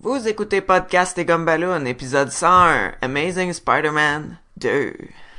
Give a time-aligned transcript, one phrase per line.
[0.00, 4.92] Vous écoutez Podcast et Gumballoon, épisode 101, Amazing Spider-Man 2.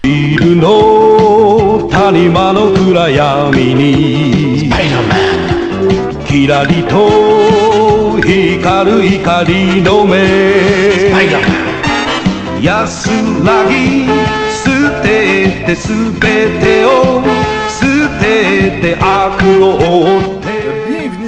[0.04, 4.70] ビルの谷間の暗闇に
[6.26, 10.18] キラリと光る光の目
[12.62, 13.10] 安
[13.44, 14.06] らぎ
[14.50, 16.14] 捨てて全
[16.62, 17.22] てを
[17.70, 17.86] 捨
[18.20, 20.31] てて悪を追って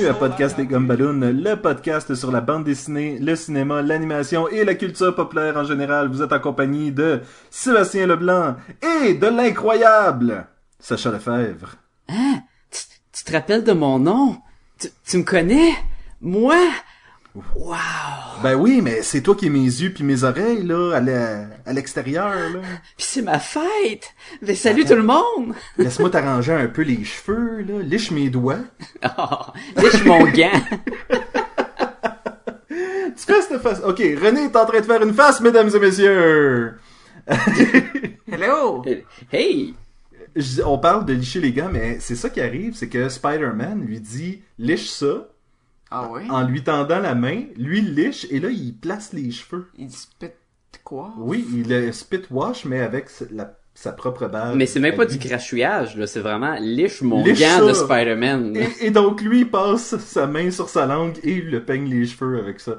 [0.04, 4.62] Bienvenue à Podcast et Gumballoon, le podcast sur la bande dessinée, le cinéma, l'animation et
[4.62, 6.08] la culture populaire en général.
[6.08, 10.46] Vous êtes en compagnie de Sébastien Leblanc et de l'incroyable
[10.78, 11.76] Sacha Lefebvre.
[12.10, 12.42] Hein?
[12.70, 14.36] Tu, te rappelles de mon nom?
[15.06, 15.72] Tu me connais?
[16.20, 16.60] Moi?
[17.34, 17.74] Wow!
[18.44, 21.00] Ben oui, mais c'est toi qui es mes yeux puis mes oreilles, là,
[21.66, 22.60] à l'extérieur, là.
[22.96, 24.14] Puis c'est ma fête!
[24.40, 25.52] Mais salut tout le monde!
[25.76, 27.82] Laisse-moi t'arranger un peu les cheveux, là.
[27.82, 28.60] Liche mes doigts.
[29.18, 30.62] Oh, lèche mon gant!
[32.68, 33.80] Tu fais cette face.
[33.84, 36.74] Ok, René est en train de faire une face, mesdames et messieurs.
[38.30, 38.84] Hello!
[39.32, 39.74] Hey!
[40.36, 43.84] Je on parle de licher les gants, mais c'est ça qui arrive, c'est que Spider-Man
[43.84, 45.28] lui dit liche ça
[45.96, 46.22] Ah oui?
[46.30, 49.68] en lui tendant la main, lui il liche et là il place les cheveux.
[49.78, 50.26] Il spit
[50.82, 51.12] quoi?
[51.18, 54.54] Oui, il le spit wash mais avec sa- la- sa propre barbe.
[54.56, 56.06] Mais c'est même pas du crachouillage, là.
[56.06, 57.72] C'est vraiment liche mon Liche gant de.
[57.72, 58.56] Spider-Man.
[58.56, 61.88] Et, et donc lui il passe sa main sur sa langue et il le peigne
[61.90, 62.76] les cheveux avec ça.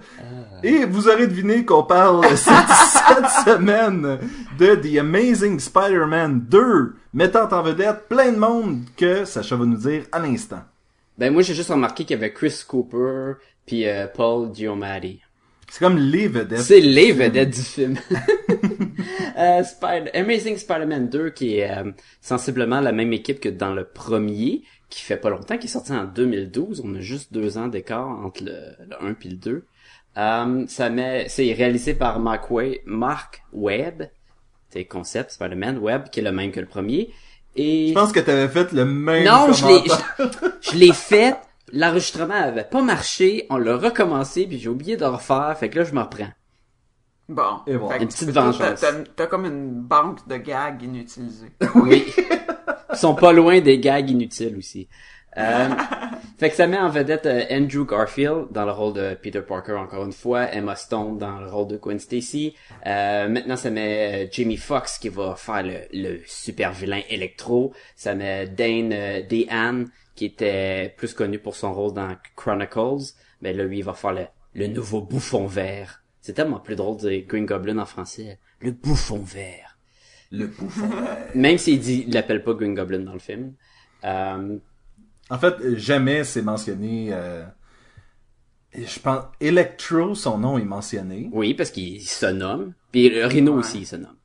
[0.64, 4.20] Et vous aurez deviné qu'on parle cette, cette semaine
[4.58, 9.78] de The Amazing Spider-Man 2, mettant en vedette plein de monde que Sacha va nous
[9.78, 10.64] dire à l'instant.
[11.18, 13.34] Ben moi j'ai juste remarqué qu'il y avait Chris Cooper
[13.66, 15.22] puis euh, Paul Giamatti.
[15.70, 16.60] C'est comme les vedettes.
[16.60, 17.98] C'est les vedettes du film.
[19.38, 23.84] Euh, Spider- Amazing Spider-Man 2 qui est euh, sensiblement la même équipe que dans le
[23.84, 26.82] premier, qui fait pas longtemps, qui est sorti en 2012.
[26.86, 28.54] On a juste deux ans d'écart entre le,
[28.90, 29.66] le 1 puis le 2.
[30.18, 32.50] Euh, ça met, c'est réalisé par Mark,
[32.86, 34.10] Mark Webb.
[34.70, 37.12] C'est concept Spider-Man Webb qui est le même que le premier.
[37.56, 41.36] Et Je pense que t'avais fait le même non, je l'ai, je, je l'ai fait.
[41.74, 43.46] L'enregistrement avait pas marché.
[43.50, 45.56] On l'a recommencé puis j'ai oublié de le refaire.
[45.58, 46.30] Fait que là je me reprends.
[47.28, 47.60] Bon.
[47.66, 47.90] Et bon.
[48.00, 48.80] Une petite t'as- vengeance.
[48.82, 51.52] T'as, t'as comme une banque de gags inutilisés.
[51.76, 52.06] Oui.
[52.92, 54.88] Ils sont pas loin des gags inutiles aussi.
[55.38, 55.70] Euh,
[56.38, 59.74] fait que ça met en vedette euh, Andrew Garfield dans le rôle de Peter Parker
[59.74, 62.56] encore une fois, Emma Stone dans le rôle de Gwen Stacy.
[62.86, 67.74] Euh, maintenant ça met euh, Jamie Foxx qui va faire le, le super vilain Electro.
[67.96, 69.86] Ça met Dane euh, DeHaan
[70.16, 73.14] qui était plus connu pour son rôle dans Chronicles.
[73.42, 76.02] Mais là lui il va faire le, le nouveau bouffon vert.
[76.22, 78.40] C'est tellement plus drôle de dire Green Goblin en français.
[78.60, 79.78] Le bouffon vert.
[80.32, 80.90] Le bouffon.
[81.36, 83.54] Même s'il dit, il l'appelle pas Green Goblin dans le film.
[84.04, 84.58] Euh,
[85.30, 87.10] En fait, jamais c'est mentionné.
[87.12, 87.44] euh,
[88.76, 91.30] Je pense Electro, son nom est mentionné.
[91.34, 92.74] oui, parce qu'il se nomme.
[92.92, 93.60] Puis le Rhino Ouais.
[93.60, 94.16] aussi, il se nomme.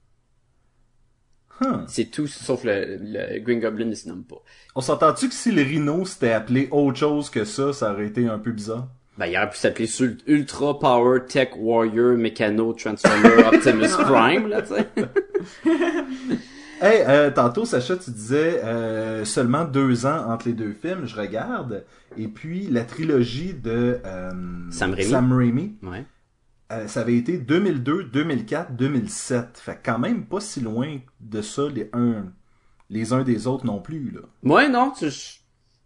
[1.63, 1.85] Huh.
[1.89, 4.43] C'est tout, sauf le, le Green Goblin ne se nomme pas.
[4.75, 8.27] On s'entend-tu que si le Rhino s'était appelé autre chose que ça, ça aurait été
[8.27, 8.89] un peu bizarre?
[9.19, 9.89] Ben, il aurait pu s'appeler
[10.27, 14.89] Ultra Power Tech Warrior Mécano Transformer Optimus Prime, là, tu sais.
[16.81, 21.05] Hey, euh, tantôt, Sacha, tu disais euh, seulement deux ans entre les deux films.
[21.07, 21.85] Je regarde.
[22.17, 24.31] Et puis, la trilogie de euh,
[24.71, 25.11] Sam Raimi.
[25.11, 26.05] Sam Raimi, Ouais.
[26.73, 29.59] euh, ça avait été 2002, 2004, 2007.
[29.59, 32.33] Fait que quand même pas si loin de ça, les, un,
[32.89, 34.11] les uns des autres non plus.
[34.13, 34.21] Là.
[34.43, 35.11] Ouais, non, tu-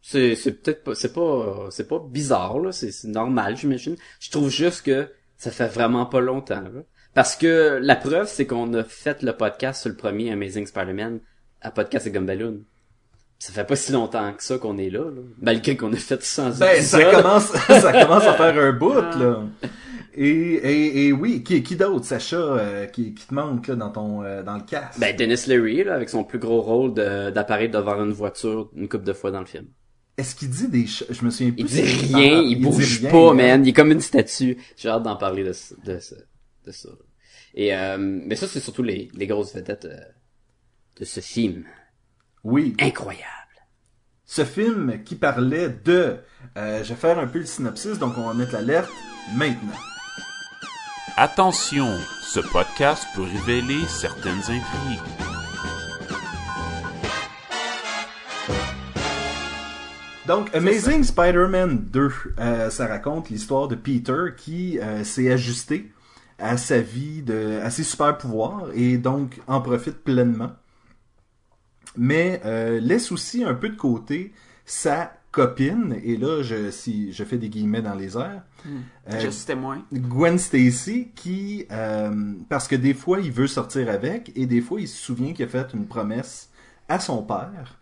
[0.01, 3.97] c'est, c'est peut-être pas, c'est pas, c'est pas bizarre, là, c'est, c'est normal, j'imagine.
[4.21, 6.83] Je trouve juste que ça fait vraiment pas longtemps, là.
[7.15, 11.21] Parce que la preuve, c'est qu'on a fait le podcast sur le premier Amazing Spider-Man
[11.61, 12.61] à Podcast et Gumballoon.
[13.39, 15.21] Ça fait pas si longtemps que ça qu'on est là, là.
[15.41, 19.43] Malgré qu'on a fait 100 Ben, ça commence, ça commence à faire un bout, là.
[20.17, 23.91] Et, et, et oui, qui, qui d'autre, Sacha, euh, qui, qui te manque là, dans
[23.91, 24.99] ton euh, dans le cast?
[25.01, 28.89] Ben, Dennis Leary, là, avec son plus gros rôle de, d'apparaître devant une voiture une
[28.89, 29.67] couple de fois dans le film.
[30.17, 31.63] Est-ce qu'il dit des ch- Je me souviens plus.
[31.63, 33.65] Il dit rien, il bouge rien, pas, man.
[33.67, 34.57] Il est comme une statue.
[34.77, 35.53] J'ai hâte d'en parler de,
[35.85, 36.15] de, ce-
[36.65, 36.89] de ça.
[37.55, 40.01] Et euh, mais ça, c'est surtout les, les grosses vedettes euh,
[40.99, 41.65] de ce film.
[42.43, 42.75] Oui.
[42.81, 43.29] Incroyable.
[44.25, 46.17] Ce film qui parlait de...
[46.57, 48.91] euh, je vais faire un peu le synopsis, donc on va mettre l'alerte
[49.37, 49.79] maintenant.
[51.17, 55.01] Attention, ce podcast peut révéler certaines intrigues.
[60.27, 65.93] Donc, Amazing Spider-Man 2, euh, ça raconte l'histoire de Peter qui euh, s'est ajusté
[66.39, 70.53] à sa vie, de, à ses super pouvoirs et donc en profite pleinement.
[71.97, 74.33] Mais euh, laisse aussi un peu de côté
[74.65, 79.29] sa copine, et là, je, si, je fais des guillemets dans les airs, euh, Je
[79.29, 79.83] suis témoin.
[79.93, 84.81] Gwen Stacy, qui, euh, parce que des fois, il veut sortir avec, et des fois,
[84.81, 86.51] il se souvient qu'il a fait une promesse
[86.89, 87.79] à son père,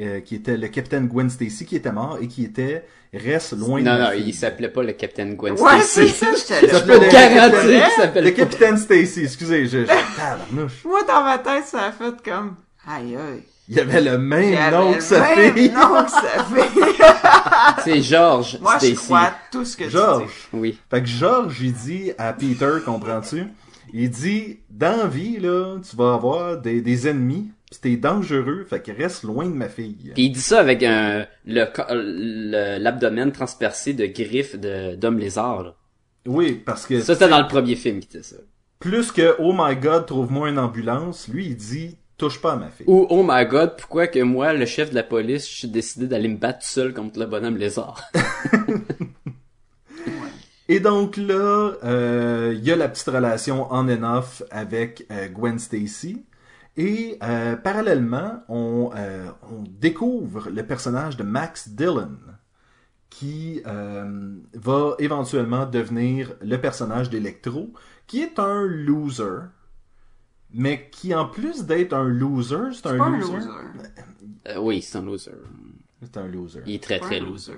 [0.00, 3.80] euh, qui était le capitaine Gwen Stacy, qui était mort, et qui était, reste loin
[3.80, 4.24] de Non, ma non, fille.
[4.28, 6.08] il s'appelait pas le Capitaine Gwen Ouais, Stacy.
[6.08, 6.26] c'est ça,
[6.60, 6.78] j'étais là.
[6.86, 9.84] le capitaine- qu'il s'appelle Le capitaine Stacy, excusez, je, je,
[10.16, 10.84] tabarnouche.
[10.84, 12.54] Moi, dans ma tête, ça a fait comme,
[12.88, 13.42] aïe, aïe.
[13.72, 15.70] Il avait le même nom le que sa même fille.
[15.70, 17.04] nom que sa fille.
[17.84, 18.94] C'est George Moi, je Stacy.
[19.06, 19.96] crois tout ce que tu dis.
[19.96, 20.30] George.
[20.52, 20.78] Oui.
[20.90, 23.44] Fait que George, il dit à Peter, comprends-tu?
[23.92, 28.66] Il dit, dans la vie, là, tu vas avoir des, des ennemis, pis t'es dangereux,
[28.68, 30.10] fait que reste loin de ma fille.
[30.14, 35.62] Puis il dit ça avec un le l'abdomen transpercé de griffes de d'homme lézard.
[35.62, 35.74] là.
[36.26, 38.36] Oui, parce que Ça c'était dans le premier film qui était ça.
[38.78, 42.68] plus que Oh my God, trouve-moi une ambulance, lui, il dit, touche pas à ma
[42.68, 42.84] fille.
[42.88, 46.06] Ou oh my god, pourquoi que moi, le chef de la police, je suis décidé
[46.06, 48.02] d'aller me battre tout seul contre le bonhomme lézard?
[50.68, 55.28] Et donc là, euh, il y a la petite relation on and off avec euh,
[55.28, 56.22] Gwen Stacy.
[56.80, 62.16] Et euh, parallèlement, on, euh, on découvre le personnage de Max Dillon,
[63.10, 67.70] qui euh, va éventuellement devenir le personnage d'Electro,
[68.06, 69.42] qui est un loser,
[70.54, 73.32] mais qui en plus d'être un loser, c'est un, Pas un loser.
[73.34, 73.48] loser.
[74.48, 75.32] Euh, oui, c'est un loser.
[76.00, 76.62] C'est un loser.
[76.64, 77.52] Il est très très un loser.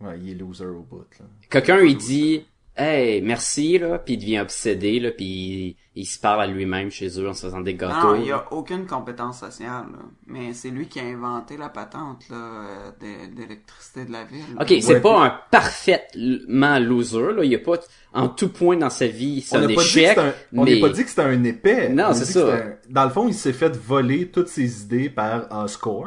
[0.00, 1.04] Ouais, il est loser au bout.
[1.20, 1.26] Là.
[1.48, 2.44] Quelqu'un il dit
[2.78, 6.90] Hey, merci là, puis il devient obsédé là, puis il, il se parle à lui-même
[6.90, 8.14] chez eux en se faisant des gâteaux.
[8.14, 9.98] Non, il y a aucune compétence sociale, là.
[10.26, 14.44] Mais c'est lui qui a inventé la patente, là, euh, d'é- d'électricité de la ville.
[14.60, 17.78] Ok, Ouais, c'est pas puis- un parfaitement loser là, il y a pas
[18.12, 20.20] en tout point dans sa vie c'est On un n'a pas, dit que échec, c'était
[20.20, 21.88] un- on n'a pas dit que c'était un épais.
[21.88, 22.54] Non, On c'est ça.
[22.56, 26.04] un- Dans le fond, il s'est fait voler toutes ses idées par Oscorp.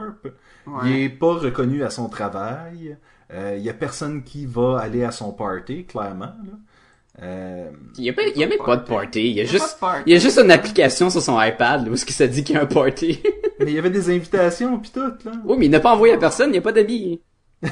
[0.67, 0.73] Ouais.
[0.85, 2.95] Il est pas reconnu à son travail.
[3.31, 6.25] Euh, Il y a personne qui va aller à son party, clairement.
[6.25, 6.59] Là.
[7.21, 9.43] Euh, il y a, pas, il y a même pas de party, il y a
[9.43, 10.03] Il y a juste pas de party.
[10.05, 12.43] il y a juste une application sur son iPad là, où ce que ça dit
[12.43, 13.19] qu'il y a un party.
[13.59, 15.31] mais il y avait des invitations puis tout là.
[15.43, 17.21] oui, mais il n'a pas envoyé à personne, il n'y a pas d'amis.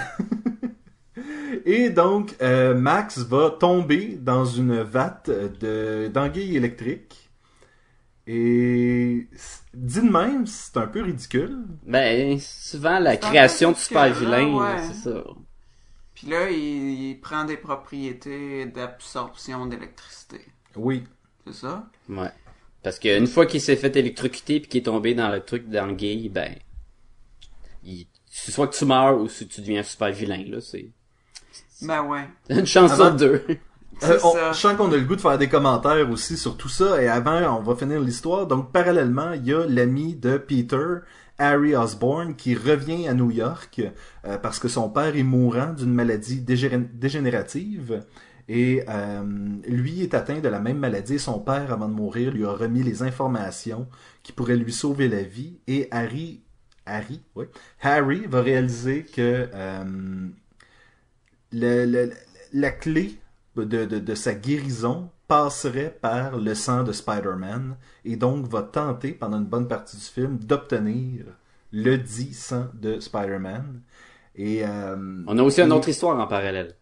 [1.66, 7.30] Et donc euh, Max va tomber dans une vatte de d'anguilles électriques.
[8.30, 9.30] Et
[9.74, 11.60] dit de même, c'est un peu ridicule.
[11.86, 14.82] Ben, souvent la création de super ridicule, là, vilain, ouais.
[14.92, 15.24] c'est ça.
[16.18, 16.58] Puis là, il,
[17.12, 20.42] il prend des propriétés d'absorption d'électricité.
[20.76, 21.04] Oui.
[21.46, 21.86] C'est ça?
[22.10, 22.32] Ouais.
[22.82, 26.30] Parce qu'une fois qu'il s'est fait électrocuter puis qu'il est tombé dans le truc d'anguille,
[26.30, 26.56] ben,
[27.84, 30.90] il, c'est soit que tu meurs ou si tu deviens un super vilain, là, c'est
[31.84, 32.28] Ben ouais.
[32.50, 33.46] une chance sur deux.
[34.00, 34.52] C'est Euh, on- ça.
[34.54, 37.02] je sens qu'on a le goût de faire des commentaires aussi sur tout ça.
[37.02, 38.46] Et avant, on va finir l'histoire.
[38.48, 41.00] Donc, parallèlement, il y a l'ami de Peter,
[41.38, 43.82] Harry Osborne, qui revient à New York
[44.26, 48.04] euh, parce que son père est mourant d'une maladie dégé- dégénérative.
[48.50, 49.24] Et euh,
[49.68, 51.20] lui est atteint de la même maladie.
[51.20, 53.88] Son père, avant de mourir, lui a remis les informations
[54.24, 55.60] qui pourraient lui sauver la vie.
[55.68, 56.42] Et Harry,
[56.86, 57.22] Harry,
[57.82, 60.28] Harry va réaliser que euh,
[62.54, 63.20] la clé
[63.56, 67.76] de sa guérison passerait par le sang de Spider-Man
[68.06, 71.26] et donc va tenter pendant une bonne partie du film d'obtenir
[71.72, 73.82] le dit sang de Spider-Man.
[74.36, 74.96] Et euh,
[75.28, 76.76] On a aussi une autre histoire en parallèle.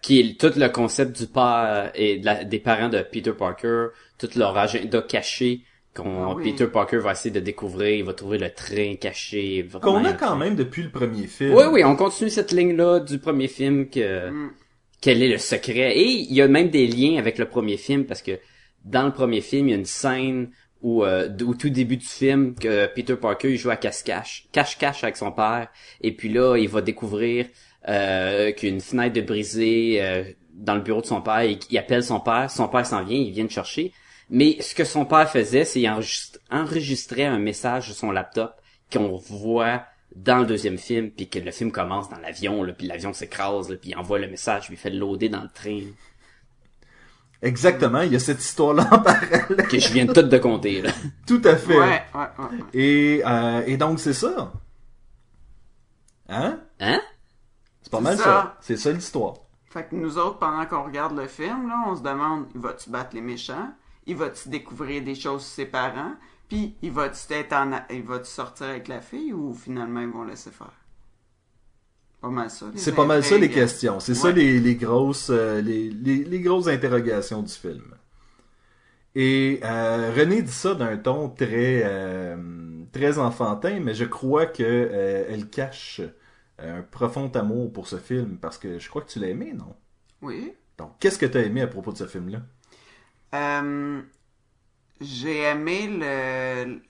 [0.00, 3.88] Qui est tout le concept du père et de la- des parents de Peter Parker,
[4.16, 6.44] tout leur agenda caché qu'on Ah oui.
[6.52, 9.68] Peter Parker va essayer de découvrir, il va trouver le train caché.
[9.82, 11.52] qu'on a quand même depuis le premier film.
[11.54, 14.50] Oui, oui, on continue cette ligne-là du premier film que Mm.
[15.00, 15.96] Quel est le secret.
[15.96, 18.38] Et il y a même des liens avec le premier film parce que
[18.84, 20.50] dans le premier film, il y a une scène
[20.80, 25.16] où euh, au tout début du film que Peter Parker joue à cache-cache, cache-cache avec
[25.16, 25.68] son père
[26.00, 27.46] et puis là, il va découvrir
[27.88, 32.02] euh, qu'une fenêtre de brisée euh, dans le bureau de son père, il, il appelle
[32.02, 33.92] son père, son père s'en vient, il vient le chercher.
[34.30, 38.52] Mais ce que son père faisait, c'est qu'il enregistre- enregistrait un message sur son laptop
[38.92, 39.84] qu'on voit
[40.24, 43.70] dans le deuxième film, puis que le film commence dans l'avion, là, puis l'avion s'écrase,
[43.70, 45.80] là, puis il envoie le message, puis il fait loader dans le train,
[47.40, 49.68] Exactement, il y a cette histoire-là en parallèle.
[49.70, 50.82] que je viens tout de compter.
[50.82, 50.90] Là.
[51.26, 51.78] Tout à fait.
[51.78, 52.44] Ouais, ouais, ouais.
[52.50, 52.58] ouais.
[52.74, 54.52] Et, euh, et donc c'est ça.
[56.28, 56.58] Hein?
[56.80, 57.00] Hein?
[57.80, 58.24] C'est pas C'est mal ça.
[58.24, 58.56] ça.
[58.60, 59.34] C'est ça l'histoire.
[59.70, 62.90] Fait que nous autres, pendant qu'on regarde le film, là, on se demande, il va-tu
[62.90, 63.70] battre les méchants?
[64.06, 66.14] Il va-tu découvrir des choses sur ses parents?
[66.48, 70.08] Puis, il va-tu être en, a- il va-tu sortir avec la fille ou finalement ils
[70.08, 70.72] vont laisser faire?
[72.20, 72.66] Pas mal ça.
[72.74, 73.54] C'est pas mal ça les intrigues.
[73.54, 74.00] questions.
[74.00, 77.94] C'est ça les, les grosses euh, les, les, les grosses interrogations du film.
[79.14, 82.36] Et euh, René dit ça d'un ton très euh,
[82.92, 86.00] très enfantin, mais je crois que euh, elle cache
[86.58, 89.74] un profond amour pour ce film parce que je crois que tu l'as aimé, non?
[90.22, 90.54] Oui.
[90.78, 92.40] Donc, qu'est-ce que tu as aimé à propos de ce film-là?
[95.00, 96.80] J'ai aimé le.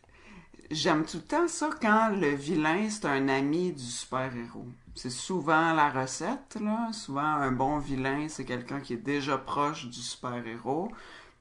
[0.70, 4.66] J'aime tout le temps ça quand le vilain c'est un ami du super-héros.
[4.94, 6.88] C'est souvent la recette, là.
[6.92, 10.90] Souvent, un bon vilain, c'est quelqu'un qui est déjà proche du super-héros.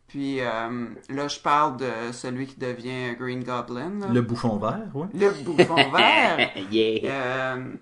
[0.07, 3.99] Puis euh, là, je parle de celui qui devient Green Goblin.
[3.99, 4.07] là.
[4.07, 5.07] Le bouffon vert, ouais.
[5.13, 6.49] Le bouffon vert.
[6.71, 7.11] yeah.
[7.11, 7.73] Euh,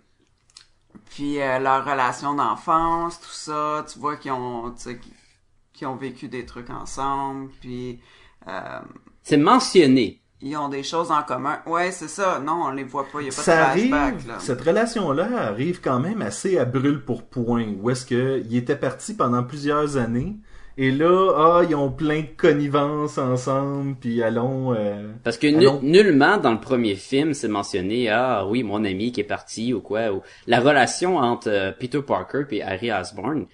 [1.12, 5.00] puis euh, leur relation d'enfance, tout ça, tu vois qu'ils ont, tu sais,
[5.74, 7.98] qu'ils- ont vécu des trucs ensemble, puis euh,
[9.24, 10.22] C'est mentionné.
[10.42, 11.60] ils ont des choses en commun.
[11.66, 12.40] Ouais, c'est ça.
[12.40, 13.22] Non, on les voit pas.
[13.22, 14.36] Il y a pas Ça de flashback arrive, là.
[14.40, 18.76] cette relation-là arrive quand même assez à brûle pour point, où est-ce que il était
[18.76, 20.36] parti pendant plusieurs années,
[20.78, 24.74] et là, ah, ils ont plein de connivences ensemble, puis allons...
[24.76, 29.14] euh, Parce que nu- nullement dans le premier film c'est mentionné ah oui mon ami
[29.14, 33.46] qui est parti ou quoi ou la relation entre euh, Peter Parker et Harry Osborn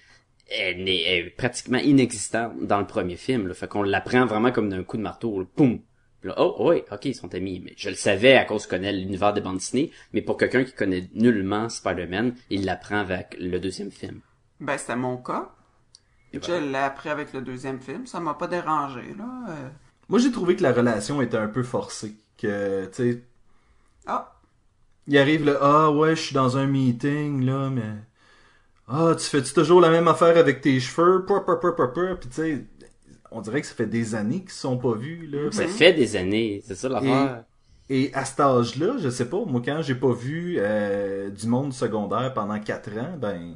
[0.58, 3.54] elle est, est pratiquement inexistante dans le premier film là.
[3.54, 5.46] fait qu'on l'apprend vraiment comme d'un coup de marteau là.
[5.56, 5.80] Poum.
[6.24, 8.78] Là, oh oui ok ils sont amis mais je le savais à cause que je
[8.78, 13.36] connais l'univers des bandes dessinées mais pour quelqu'un qui connaît nullement Spider-Man il l'apprend avec
[13.40, 14.20] le deuxième film
[14.60, 15.50] Ben, c'était mon cas.
[16.32, 16.66] Et Je voilà.
[16.66, 18.06] l'ai appris avec le deuxième film.
[18.06, 19.28] Ça m'a pas dérangé, là.
[19.50, 19.68] Euh,
[20.08, 23.22] Moi, j'ai trouvé que la relation était un peu forcée, que, tu sais,
[24.06, 24.32] Ah,
[25.08, 27.82] il arrive le ah ouais je suis dans un meeting là mais
[28.92, 31.24] ah tu fais-tu toujours la même affaire avec tes cheveux?
[31.26, 32.16] Pouah, pouah, pouah.
[32.20, 32.64] puis tu sais
[33.34, 35.68] on dirait que ça fait des années qu'ils se sont pas vus là ça Fait-
[35.68, 37.44] fait des années c'est ça l'affaire
[37.88, 41.72] et à cet âge-là je sais pas moi quand j'ai pas vu euh, du monde
[41.72, 43.54] secondaire pendant quatre ans ben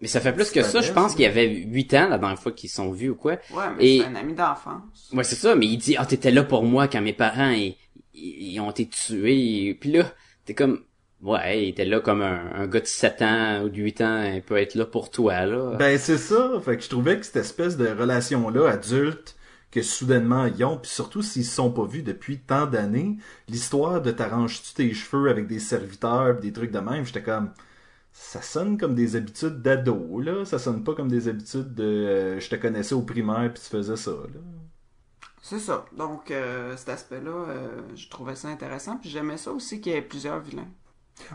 [0.00, 2.38] mais ça fait plus que ça je pense qu'il y avait huit ans la dernière
[2.38, 5.10] fois qu'ils sont vus ou quoi ouais, mais Et- c'est un ami d'enfance.
[5.12, 7.76] Ouais, c'est ça, mais il dit, ah, t'étais là pour moi quand mes parents, ils,
[8.14, 9.76] ils- ils ont été tués.
[9.78, 10.04] Puis là,
[10.46, 10.80] t'es comme,
[11.22, 14.22] ouais, il était là comme un, un gars de 7 ans ou de 8 ans,
[14.34, 15.76] il peut être là pour toi, là.
[15.76, 19.36] ben c'est ça fait que je trouvais que cette espèce de relation là adulte
[19.70, 24.02] que soudainement ils ont puis surtout s'ils se sont pas vus depuis tant d'années l'histoire
[24.02, 27.50] de t'arranges-tu tes cheveux avec des serviteurs pis des trucs de même j'étais comme
[28.12, 30.44] ça sonne comme des habitudes d'ado, là.
[30.44, 33.68] Ça sonne pas comme des habitudes de euh, je te connaissais au primaire puis tu
[33.68, 34.40] faisais ça, là.
[35.42, 35.86] C'est ça.
[35.96, 38.98] Donc, euh, cet aspect-là, euh, je trouvais ça intéressant.
[38.98, 40.68] Puis j'aimais ça aussi qu'il y ait plusieurs vilains.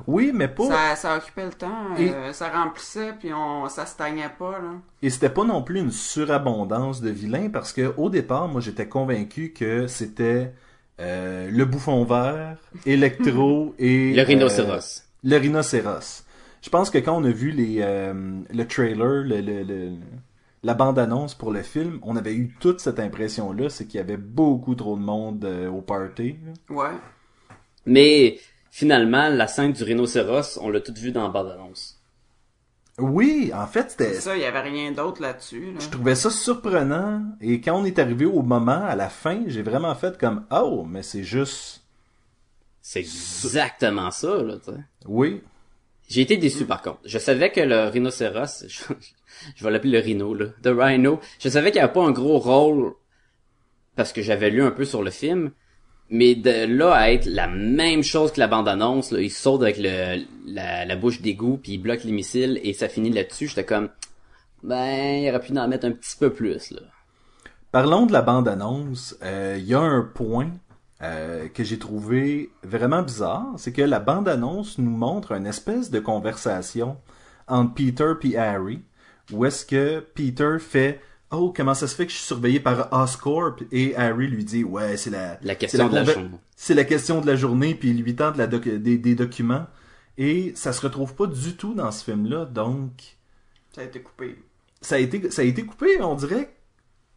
[0.07, 0.65] Oui, mais pas.
[0.67, 4.73] Ça, ça occupait le temps, Et- euh, ça remplissait, puis on, ça stagnait pas, là.
[5.01, 8.87] Et c'était pas non plus une surabondance de vilains parce que au départ, moi j'étais
[8.87, 10.53] convaincu que c'était
[10.99, 15.03] euh, le bouffon vert, Electro et Le euh, rhinocéros.
[15.23, 16.23] le rhinocéros.
[16.61, 18.13] Je pense que quand on a vu les euh,
[18.49, 19.91] le trailer, le, le- le-
[20.63, 24.17] la bande-annonce pour le film, on avait eu toute cette impression-là, c'est qu'il y avait
[24.17, 26.37] beaucoup trop de monde euh, au party.
[26.69, 26.75] là.
[26.75, 26.97] Ouais.
[27.85, 28.39] Mais,
[28.75, 31.97] finalement, la scène du rhinocéros, on l'a toute vu dans la bande-annonce.
[32.97, 35.79] Oui, en fait, c'était C'est ça, il y avait rien d'autre là-dessus, là.
[35.79, 39.61] Je trouvais ça surprenant et quand on est arrivé au moment à la fin, j'ai
[39.61, 41.85] vraiment fait comme oh, mais c'est juste
[42.81, 44.77] C'est exactement ça, là, tu sais.
[45.05, 45.41] oui.
[46.09, 46.99] J'ai été déçu par contre.
[47.05, 48.83] Je savais que le rhinocéros, je,
[49.55, 52.11] je vais l'appeler le rhino là, The Rhino, je savais qu'il n'y avait pas un
[52.11, 52.93] gros rôle
[53.95, 55.51] parce que j'avais lu un peu sur le film,
[56.09, 60.23] mais de là à être la même chose que la bande-annonce, il saute avec le,
[60.45, 63.89] la, la bouche d'égout puis il bloque les missiles et ça finit là-dessus, j'étais comme
[64.63, 66.81] ben, il aurait pu en mettre un petit peu plus là.
[67.71, 69.17] Parlons de la bande-annonce.
[69.21, 70.49] Euh, Il y a un point
[71.01, 75.99] euh, que j'ai trouvé vraiment bizarre, c'est que la bande-annonce nous montre une espèce de
[75.99, 76.97] conversation
[77.47, 78.81] entre Peter et Harry,
[79.31, 81.01] où est-ce que Peter fait
[81.37, 83.57] Oh, comment ça se fait que je suis surveillé par Oscorp?
[83.71, 86.29] Et Harry lui dit, ouais, c'est la, La question de la journée.
[86.55, 89.65] C'est la question de la journée, puis il lui tente la doc- des, des documents.
[90.17, 92.91] Et ça se retrouve pas du tout dans ce film-là, donc
[93.73, 94.37] Ça a été coupé.
[94.81, 96.45] ça a été, ça a été coupé, on dirait.
[96.45, 96.49] que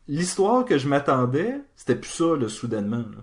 [0.09, 2.97] L'histoire que je m'attendais, c'était plus ça, là, soudainement.
[2.99, 3.23] là.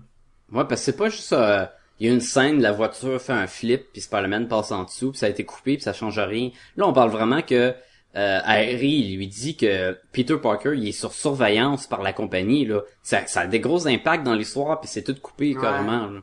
[0.52, 1.66] Ouais, parce que c'est pas juste euh,
[1.98, 5.10] il y a une scène, la voiture fait un flip, puis Spider-Man passe en dessous,
[5.10, 6.50] puis ça a été coupé, puis ça change rien.
[6.76, 7.74] Là, on parle vraiment que
[8.16, 12.64] euh, Harry il lui dit que Peter Parker il est sur surveillance par la compagnie
[12.64, 12.80] là.
[13.02, 15.60] Ça, ça a des gros impacts dans l'histoire, puis c'est tout coupé Ouais.
[15.60, 16.06] carrément.
[16.06, 16.20] Là.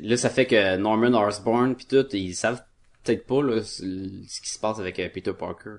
[0.00, 2.62] Là, ça fait que Norman Osborn puis tout, ils savent
[3.02, 3.82] peut-être pas là, ce
[4.40, 5.76] qui se passe avec euh, Peter Parker.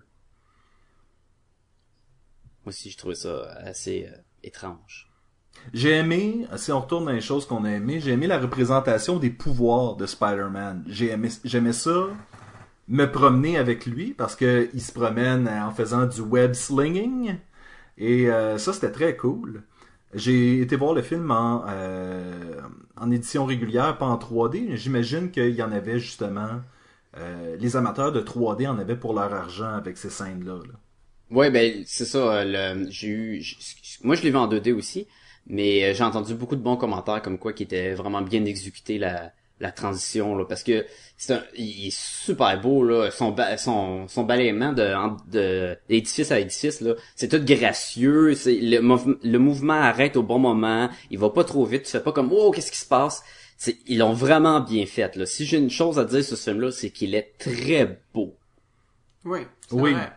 [2.65, 5.09] Moi aussi, je trouvais ça assez euh, étrange.
[5.73, 9.17] J'ai aimé, si on retourne dans les choses qu'on a aimées, j'ai aimé la représentation
[9.17, 10.83] des pouvoirs de Spider-Man.
[10.87, 12.07] J'ai aimé, j'aimais ça,
[12.87, 17.35] me promener avec lui, parce que il se promène en faisant du web slinging.
[17.97, 19.63] Et euh, ça, c'était très cool.
[20.13, 22.61] J'ai été voir le film en, euh,
[22.97, 24.75] en édition régulière, pas en 3D.
[24.77, 26.61] J'imagine qu'il y en avait justement
[27.17, 30.55] euh, les amateurs de 3D en avaient pour leur argent avec ces scènes-là.
[30.67, 30.73] là.
[31.31, 32.17] Ouais, ben c'est ça.
[32.41, 33.41] euh, le- J'ai
[34.03, 35.07] moi je l'ai vu en 2D aussi,
[35.47, 39.33] mais j'ai entendu beaucoup de bons commentaires comme quoi qui était vraiment bien exécuté la
[39.61, 40.85] la transition là, parce que
[41.17, 44.93] c'est un, il est super beau là, son ba- son son balayement de
[45.31, 50.23] de d'édifice à édifice là, c'est tout gracieux, c'est le mouv- le mouvement arrête au
[50.23, 52.87] bon moment, il va pas trop vite, tu fais pas comme oh qu'est-ce qui se
[52.87, 53.23] passe?
[53.57, 55.25] C'est, ils l'ont vraiment bien fait là.
[55.25, 58.35] Si j'ai une chose à dire sur ce film là, c'est qu'il est très beau.
[59.23, 59.39] Oui.
[59.69, 59.93] c'est Oui.
[59.93, 60.11] vrai.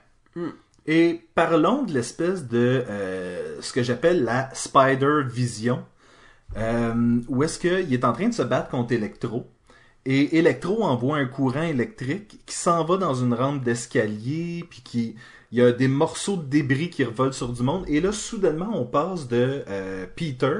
[0.87, 5.85] Et parlons de l'espèce de euh, ce que j'appelle la Spider Vision,
[6.57, 9.47] euh, où est-ce qu'il est en train de se battre contre Electro.
[10.05, 15.17] Et Electro envoie un courant électrique qui s'en va dans une rampe d'escalier, puis qui
[15.50, 17.85] il y a des morceaux de débris qui revolent sur du monde.
[17.88, 20.57] Et là, soudainement, on passe de euh, Peter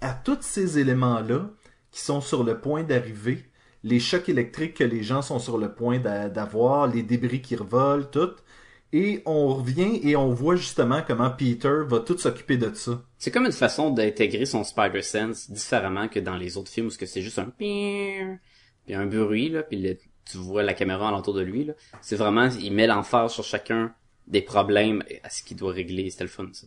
[0.00, 1.48] à tous ces éléments-là
[1.92, 3.44] qui sont sur le point d'arriver,
[3.84, 7.56] les chocs électriques que les gens sont sur le point d'a- d'avoir, les débris qui
[7.56, 8.30] revolent, tout.
[8.92, 13.02] Et on revient et on voit justement comment Peter va tout s'occuper de ça.
[13.18, 16.90] C'est comme une façon d'intégrer son Spider Sense différemment que dans les autres films où
[16.90, 21.40] c'est juste un puis un bruit là, puis le- tu vois la caméra alentour de
[21.42, 21.72] lui là.
[22.00, 23.92] C'est vraiment il met l'emphase sur chacun
[24.28, 26.08] des problèmes à ce qu'il doit régler.
[26.10, 26.66] C'était le fun ça.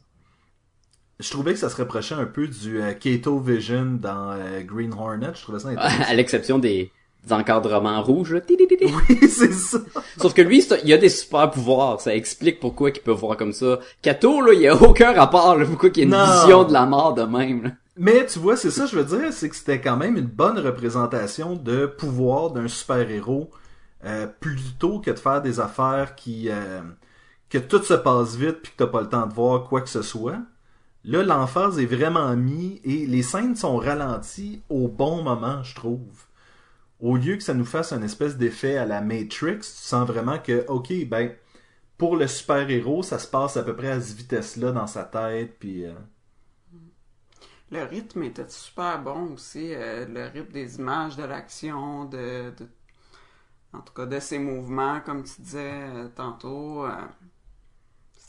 [1.19, 4.93] Je trouvais que ça se rapprochait un peu du euh, Kato Vision dans euh, Green
[4.93, 5.31] Hornet.
[5.35, 6.03] Je trouvais ça intéressant.
[6.03, 6.91] à l'exception des
[7.31, 8.41] encadrements rouges là.
[8.49, 9.79] Oui, c'est ça.
[10.19, 12.01] Sauf que lui, il a des super pouvoirs.
[12.01, 13.79] Ça explique pourquoi il peut voir comme ça.
[14.01, 16.41] Kato là, il a aucun rapport là, pourquoi qu'il y a une Non.
[16.41, 17.63] vision de la mort de même.
[17.63, 17.69] Là.
[17.97, 20.57] Mais tu vois, c'est ça, je veux dire, c'est que c'était quand même une bonne
[20.59, 23.49] représentation de pouvoir d'un super-héros
[24.05, 26.79] euh, plutôt que de faire des affaires qui euh,
[27.49, 29.89] que tout se passe vite puis que t'as pas le temps de voir quoi que
[29.89, 30.37] ce soit.
[31.03, 36.03] Là, l'emphase est vraiment mis et les scènes sont ralenties au bon moment, je trouve.
[36.99, 40.39] Au lieu que ça nous fasse un espèce d'effet à la Matrix, tu sens vraiment
[40.39, 41.33] que, ok, ben,
[41.97, 45.57] pour le super-héros, ça se passe à peu près à cette vitesse-là dans sa tête,
[45.59, 45.85] puis...
[45.85, 45.93] euh,
[47.71, 49.73] Le rythme était super bon aussi.
[49.73, 52.69] euh, le rythme des images, de l'action, de, de-
[53.73, 56.85] En tout cas, de ses mouvements, comme tu disais euh, tantôt.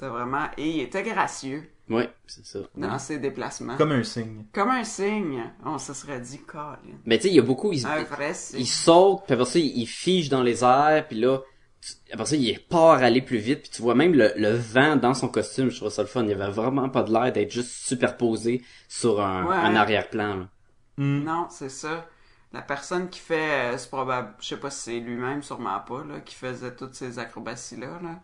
[0.00, 0.46] C'était vraiment...
[0.56, 2.60] Et il était gracieux Ouais, c'est ça.
[2.76, 3.76] dans ses déplacements.
[3.76, 4.46] comme un signe.
[4.52, 5.42] Comme un signe.
[5.64, 6.78] On se serait dit, Colin.
[7.04, 7.72] Mais tu sais, il y a beaucoup.
[7.72, 8.60] ils- Un vrai signe.
[8.60, 11.38] il saute, puis après ça, il, il fige dans les airs, puis là,
[11.82, 14.96] tu- après ça, il part aller plus vite, puis tu vois même le, le vent
[14.96, 16.24] dans son costume, je trouve ça le fun.
[16.24, 19.56] Il avait vraiment pas de l'air d'être juste superposé sur un, Ouais.
[19.56, 20.46] un arrière-plan.
[20.96, 21.24] Hmm.
[21.24, 22.06] Non, c'est ça.
[22.52, 26.04] La personne qui fait, euh, c'est probable, je sais pas si c'est lui-même, sûrement pas,
[26.04, 28.20] là, qui faisait toutes ces acrobaties-là, là.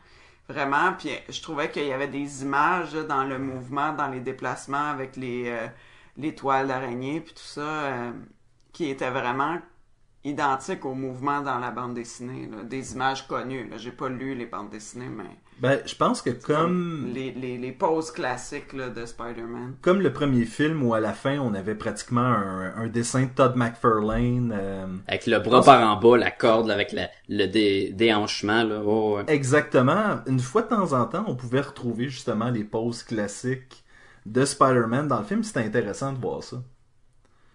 [0.48, 4.20] Vraiment, puis euh, je trouvais qu'il y avait des images dans le mouvement, dans les
[4.20, 5.66] déplacements avec les, euh,
[6.16, 8.12] les toiles d'araignée, puis tout ça, euh,
[8.72, 9.58] qui étaient vraiment
[10.24, 12.62] identiques au mouvement dans la bande dessinée, là.
[12.62, 13.70] Des images connues.
[13.76, 15.24] J'ai pas lu les bandes dessinées, mais...
[15.58, 19.76] Ben, je pense que comme Les, les, les poses classiques, là, de Spider-Man.
[19.80, 23.30] comme le premier film où à la fin on avait pratiquement un, un dessin de
[23.30, 24.52] Todd McFarlane.
[24.54, 28.64] euh, Avec le bras par en bas, la corde là, avec la, le dé, déhanchement.
[28.64, 28.82] Là.
[28.84, 29.24] Oh, ouais.
[29.28, 30.18] exactement.
[30.26, 33.82] Une fois de temps en temps, on pouvait retrouver justement les poses classiques
[34.26, 35.42] de Spider-Man dans le film.
[35.42, 36.62] C'était intéressant de voir ça.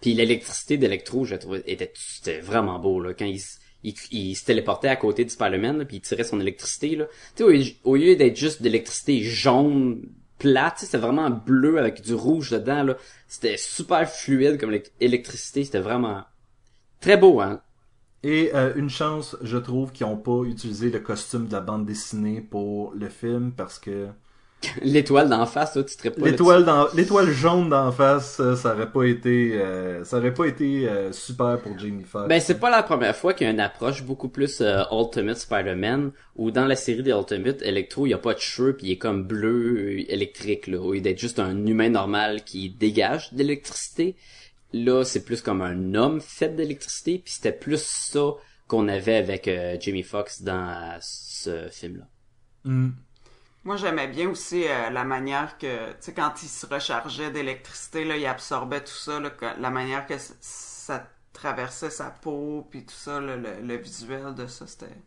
[0.01, 3.39] Puis l'électricité d'Electro, je trouvais, était, c'était vraiment beau, là, quand il,
[3.83, 7.05] il, il se téléportait à côté de Spider-Man, puis il tirait son électricité, là.
[7.39, 7.51] Au,
[7.83, 12.97] au lieu d'être juste d'électricité jaune, plate, c'était vraiment bleu avec du rouge dedans, là.
[13.27, 16.23] C'était super fluide comme élect- électricité, c'était vraiment
[16.99, 17.61] très beau, hein.
[18.23, 21.85] Et euh, une chance, je trouve, qu'ils n'ont pas utilisé le costume de la bande
[21.87, 24.09] dessinée pour le film parce que
[24.81, 28.73] L'étoile d'en face, là, tu serais pas l'étoile dans l'étoile jaune d'en face, ça, ça
[28.73, 32.27] aurait pas été euh, ça aurait pas été euh, super pour Jamie Foxx.
[32.27, 35.37] Ben, c'est pas la première fois qu'il y a une approche beaucoup plus euh, Ultimate
[35.37, 38.87] Spider-Man, où dans la série des Ultimate, Electro, il y a pas de cheveux, puis
[38.87, 42.69] il est comme bleu euh, électrique, là, au lieu d'être juste un humain normal qui
[42.69, 44.15] dégage d'électricité.
[44.73, 48.35] Là, c'est plus comme un homme fait d'électricité, puis c'était plus ça
[48.67, 52.07] qu'on avait avec euh, Jamie Foxx dans euh, ce film-là.
[52.63, 52.91] Hmm.
[53.63, 58.05] Moi, j'aimais bien aussi euh, la manière que, tu sais, quand il se rechargeait d'électricité,
[58.05, 62.95] là, il absorbait tout ça, là, la manière que ça traversait sa peau, puis tout
[62.95, 64.97] ça, là, le, le visuel de ça, c'était...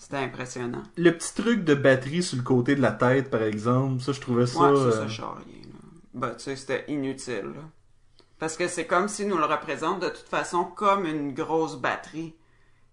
[0.00, 0.84] C'était impressionnant.
[0.96, 4.20] Le petit truc de batterie sur le côté de la tête, par exemple, ça, je
[4.20, 4.60] trouvais ça.
[4.60, 5.34] Ouais, ça, euh, ça.
[6.14, 7.62] Ben, tu sais, c'était inutile, là.
[8.38, 12.36] Parce que c'est comme s'il nous le représente de toute façon comme une grosse batterie.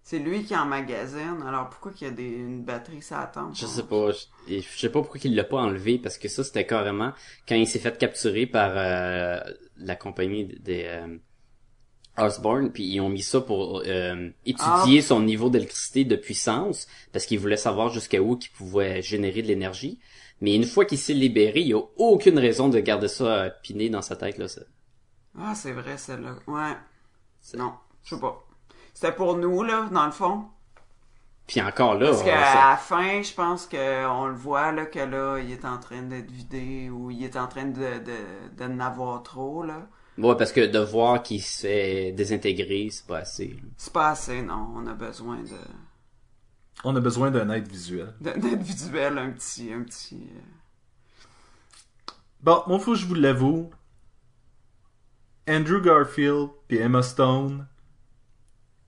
[0.08, 3.52] C'est lui qui emmagasine, alors pourquoi qu'il y a des, une batterie ça attend?
[3.52, 4.12] Je sais pas,
[4.48, 7.12] je, sais pas pourquoi il l'a pas enlevé, parce que ça, c'était carrément
[7.48, 9.40] quand il s'est fait capturer par euh,
[9.76, 10.84] la compagnie des...
[10.84, 11.18] euh,
[12.18, 17.26] Osborne, puis ils ont mis ça pour euh, étudier son niveau d'électricité de puissance, parce
[17.26, 19.98] qu'ils voulaient savoir jusqu'à où il pouvait générer de l'énergie.
[20.40, 23.50] Mais une fois qu'il s'est libéré, il y a aucune raison de garder ça euh,
[23.60, 24.46] piné dans sa tête là.
[24.46, 24.60] ça.
[25.36, 26.36] Ah, c'est vrai, celle-là.
[26.46, 26.76] Ouais.
[27.58, 27.72] Non,
[28.04, 28.45] je sais pas.
[28.96, 30.46] C'était pour nous, là, dans le fond.
[31.46, 35.00] Puis encore là, Parce qu'à ça- la fin, je pense qu'on le voit, là, que
[35.00, 38.64] là, il est en train d'être vidé ou il est en train de, de, de
[38.64, 39.86] n'avoir trop, là.
[40.16, 43.54] ouais, parce que de voir qu'il se fait désintégrer, c'est pas assez.
[43.76, 44.72] C'est pas assez, non.
[44.74, 45.58] On a besoin de,
[46.84, 48.14] On a besoin d'un aide visuel.
[48.22, 50.40] de- d'être visuel, un petit, un petit, euh,
[52.40, 53.68] Bon, moi, faut que je vous l'avoue.
[55.48, 57.66] Andrew Garfield puis Emma Stone,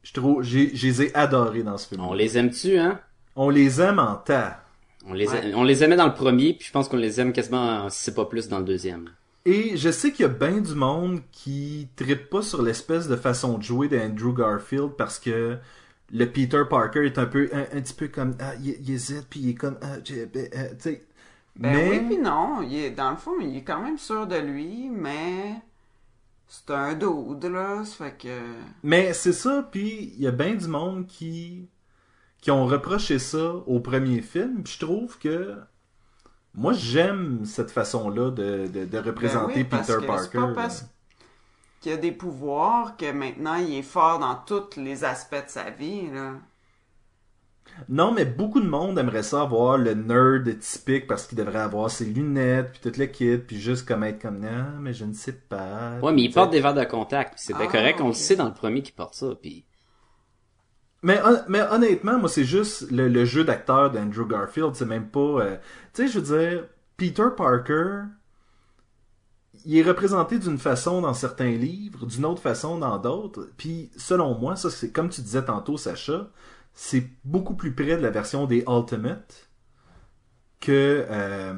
[0.09, 2.01] je trouve, j'ai, je les ai adorés dans ce film.
[2.03, 2.99] On les aime-tu, hein?
[3.37, 4.63] On les aime en tas.
[5.07, 5.53] On les, Ouais.
[5.55, 8.15] on les aimait dans le premier, puis je pense qu'on les aime quasiment, si c'est
[8.15, 9.11] pas plus, dans le deuxième.
[9.45, 13.17] Et je sais qu'il y a bien du monde qui trippe pas sur l'espèce de
[13.17, 15.57] façon de jouer d'Andrew Garfield parce que
[16.13, 19.27] le Peter Parker est un peu, un, un petit peu comme, ah, il, il hésite
[19.31, 21.07] puis il est comme, ah, j'ai- ben, euh, tu sais.
[21.57, 22.63] Ben mais, oui, puis non.
[22.63, 25.55] Il est, dans le fond, il est quand même sûr de lui, mais
[26.49, 27.85] c'est un dude, là.
[27.85, 28.41] Ça fait que...
[28.83, 31.69] mais c'est ça, puis il y a bien du monde qui,
[32.41, 34.63] qui ont reproché ça au premier film.
[34.65, 35.57] Puis je trouve que
[36.55, 40.31] moi j'aime cette façon-là de, de, de représenter Ben oui, Peter Parker.
[40.33, 40.87] c'est pas parce
[41.81, 45.71] qu'il a des pouvoirs que maintenant il est fort dans tous les aspects de sa
[45.71, 46.35] vie, là.
[47.89, 51.91] Non, mais beaucoup de monde aimerait ça avoir le nerd typique parce qu'il devrait avoir
[51.91, 55.13] ses lunettes, puis tout le kit, puis juste comme être comme, non, mais je ne
[55.13, 55.99] sais pas.
[56.01, 58.37] Ouais, mais il porte des verres de contact, puis c'est Ah, correct, on le sait
[58.37, 59.65] dans le premier qu'il porte ça, puis...
[61.03, 65.09] Mais, hon- mais honnêtement, moi, c'est juste le, le jeu d'acteur d'Andrew Garfield, c'est même
[65.11, 65.21] pas...
[65.21, 65.57] euh,
[65.95, 66.65] Tu sais, je veux dire,
[66.97, 68.03] Peter Parker,
[69.65, 74.35] il est représenté d'une façon dans certains livres, d'une autre façon dans d'autres, puis selon
[74.39, 76.29] moi, ça, c'est comme tu disais tantôt, Sacha,
[76.81, 79.49] c'est beaucoup plus près de la version des Ultimate
[80.61, 81.53] que, euh,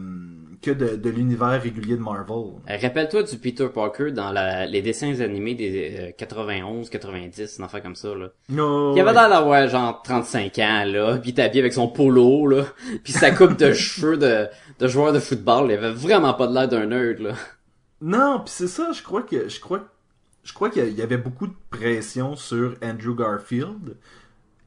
[0.62, 2.37] que de, de l'univers régulier de Marvel.
[2.70, 7.83] Euh, Rappelle-toi du Peter Parker dans la- les dessins animés des 91, 90, une affaire
[7.83, 8.28] comme ça, là.
[8.48, 12.46] No, Il avait l'air d'avoir genre 35 ans, là, pis il habillé avec son polo,
[12.46, 12.64] là,
[13.04, 16.54] pis sa coupe de cheveux de, de joueur de football, il avait vraiment pas de
[16.54, 17.35] l'air d'un nerd, là.
[18.00, 19.87] Non, puis c'est ça, je crois que je crois
[20.42, 23.98] je crois qu'il y avait beaucoup de pression sur Andrew Garfield.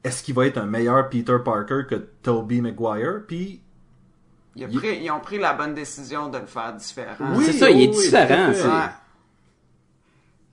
[0.04, 3.22] Est-ce qu'il va être un meilleur Peter Parker que Tobey Maguire?
[3.26, 3.60] Puis
[4.56, 7.32] Il a Il- pris- ils ont pris la bonne décision de le faire différent.
[7.34, 8.90] Oui, C'est ça, il est oui, différent, Ouais.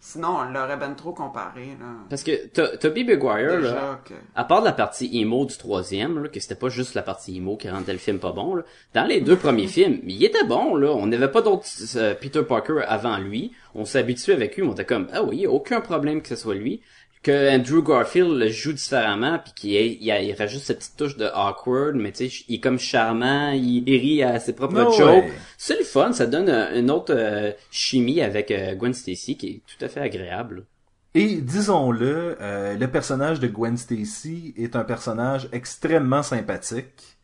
[0.04, 1.86] Sinon, on l'aurait ben trop comparé, là.
[2.10, 4.16] Parce que To- Tobey Maguire, là, Déjà que...
[4.34, 7.38] à part de la partie emo du troisième, là, que c'était pas juste la partie
[7.38, 8.64] emo qui rendait le film pas bon, là,
[8.96, 10.90] dans les deux premiers films, il était bon, là.
[10.90, 13.52] On n'avait pas d'autres euh, Peter Parker avant lui.
[13.76, 16.56] On s'est habitué avec lui, on était comme, ah oui, aucun problème que ce soit
[16.56, 16.82] lui.
[17.24, 19.72] Que Andrew Garfield le joue différemment, puis qu'il
[20.04, 23.88] il, rajoute cette petite touche de awkward, mais tu sais, il est comme charmant, il,
[23.88, 25.26] il rit à ses propres No jokes.
[25.58, 29.48] C'est le fun, ça donne euh, une autre euh, chimie avec euh, Gwen Stacy qui
[29.48, 30.66] est tout à fait agréable.
[31.14, 37.18] et disons-le, euh, le personnage de Gwen Stacy est un personnage extrêmement sympathique.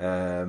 [0.00, 0.46] Euh,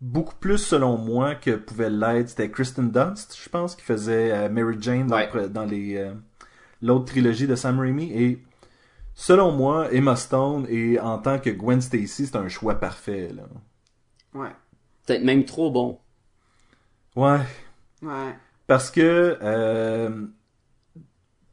[0.00, 4.76] beaucoup plus selon moi que pouvait l'être, c'était Kristen Dunst, je pense, qui faisait Mary
[4.80, 5.48] Jane dans, Ouais.
[5.48, 6.12] dans les euh,
[6.82, 8.42] l'autre trilogie de Sam Raimi et
[9.14, 13.42] selon moi, Emma Stone et en tant que Gwen Stacy, c'est un choix parfait là.
[14.34, 14.50] Ouais.
[15.06, 15.98] Peut-être même trop bon.
[17.16, 17.40] Ouais,
[18.02, 18.34] Ouais.
[18.66, 20.26] parce que euh,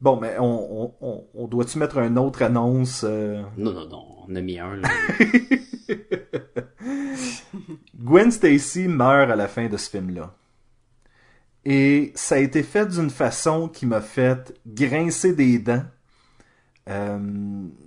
[0.00, 4.04] bon, mais on, on, on, on doit-tu mettre une autre annonce euh, Non, non, non,
[4.28, 4.88] on a mis un, là.
[7.98, 10.34] Gwen Stacy meurt à la fin de ce film-là.
[11.68, 15.82] Et ça a été fait d'une façon qui m'a fait grincer des dents.
[16.88, 17.18] Euh,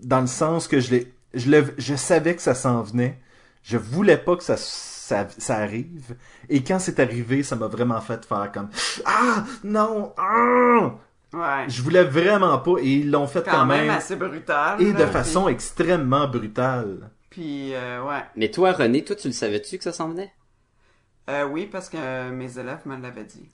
[0.03, 0.95] dans le sens que je,
[1.33, 3.17] je, le- je savais que ça s'en venait.
[3.63, 6.17] Je voulais pas que ça, ça, ça arrive.
[6.49, 8.69] Et quand c'est arrivé, ça m'a vraiment fait faire comme
[9.05, 10.91] Ah non ah!
[11.31, 11.69] Ouais.
[11.69, 12.73] Je voulais vraiment pas.
[12.81, 13.95] Et ils l'ont fait quand, Quand même même.
[13.95, 14.81] assez brutal.
[14.81, 17.11] et là, de puis- façon extrêmement brutale.
[17.29, 18.23] Puis, euh, ouais.
[18.35, 20.33] Mais toi, René, toi, tu le savais-tu que ça s'en venait?
[21.29, 23.47] Euh, oui, parce que euh, mes élèves me l'avaient dit.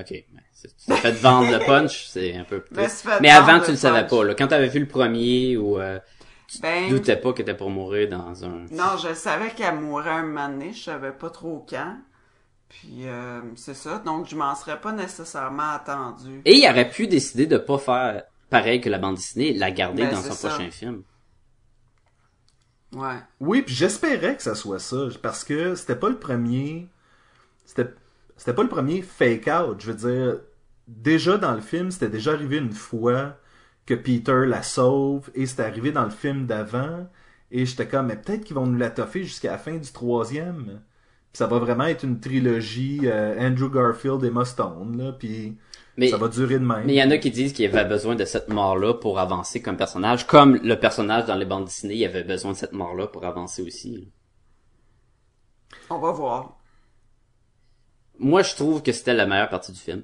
[0.00, 3.60] Ok, ben, c'est- tu t'es fait vendre le punch, c'est un peu Mais vendre avant,
[3.64, 4.10] tu le savais punch.
[4.10, 4.34] pas, là.
[4.34, 5.98] Quand t'avais vu le premier, ou euh,
[6.48, 8.64] tu Ben, doutais pas que t'étais pour mourir dans un...
[8.70, 11.98] non, je savais qu'elle mourrait un moment donné, je savais pas trop quand.
[12.68, 16.42] Puis, euh, c'est ça, donc je m'en serais pas nécessairement attendu.
[16.44, 20.02] Et il aurait pu décider de pas faire pareil que la bande dessinée, la garder
[20.04, 20.48] Ben, dans son ça.
[20.50, 21.02] prochain film.
[22.94, 23.18] Ouais.
[23.40, 26.88] Oui, puis j'espérais que ça soit ça, parce que c'était pas le premier.
[27.66, 27.88] C'était,
[28.38, 29.80] c'était pas le premier fake out.
[29.80, 30.40] Je veux dire,
[30.86, 33.36] déjà dans le film, c'était déjà arrivé une fois
[33.84, 37.06] que Peter la sauve, et c'était arrivé dans le film d'avant,
[37.50, 40.80] et j'étais comme, mais peut-être qu'ils vont nous la toffer jusqu'à la fin du troisième.
[41.32, 45.56] Puis ça va vraiment être une trilogie euh, Andrew Garfield et Emma Stone, là, puis
[45.96, 46.84] Mais, ça va durer de même.
[46.84, 49.62] mais il y en a qui disent qu'il avait besoin de cette mort-là pour avancer
[49.62, 53.06] comme personnage, comme le personnage dans les bandes dessinées, il avait besoin de cette mort-là
[53.06, 54.12] pour avancer aussi.
[55.90, 56.57] On va voir.
[58.18, 60.02] Moi, je trouve que c'était la meilleure partie du film.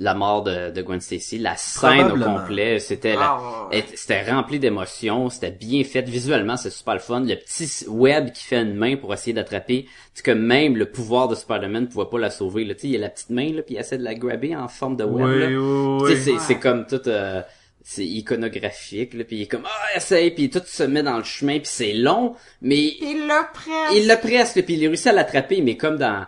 [0.00, 3.84] La mort de, de Gwen Stacy, la scène au complet, c'était la- Ah, ouais.
[3.96, 7.18] c'était rempli d'émotions, c'était bien fait visuellement, c'est super le fun.
[7.20, 11.26] Le petit web qui fait une main pour essayer d'attraper, tu que même le pouvoir
[11.26, 12.64] de Spider-Man pouvait pas la sauver.
[12.64, 14.14] Là, tu sais, il y a la petite main là, puis il essaie de la
[14.14, 15.26] grabber en forme de web.
[15.26, 16.10] oui, oui, Tu oui.
[16.16, 16.38] sais, c'est, Ouais.
[16.46, 17.42] c'est comme tout, euh,
[17.82, 21.24] c'est iconographique, là, puis il est comme, ah, essaye, puis tout se met dans le
[21.24, 23.96] chemin, puis c'est long, mais Il l'a presque.
[23.96, 26.24] il l'a presque, puis il a réussi à l'attraper, mais comme dans,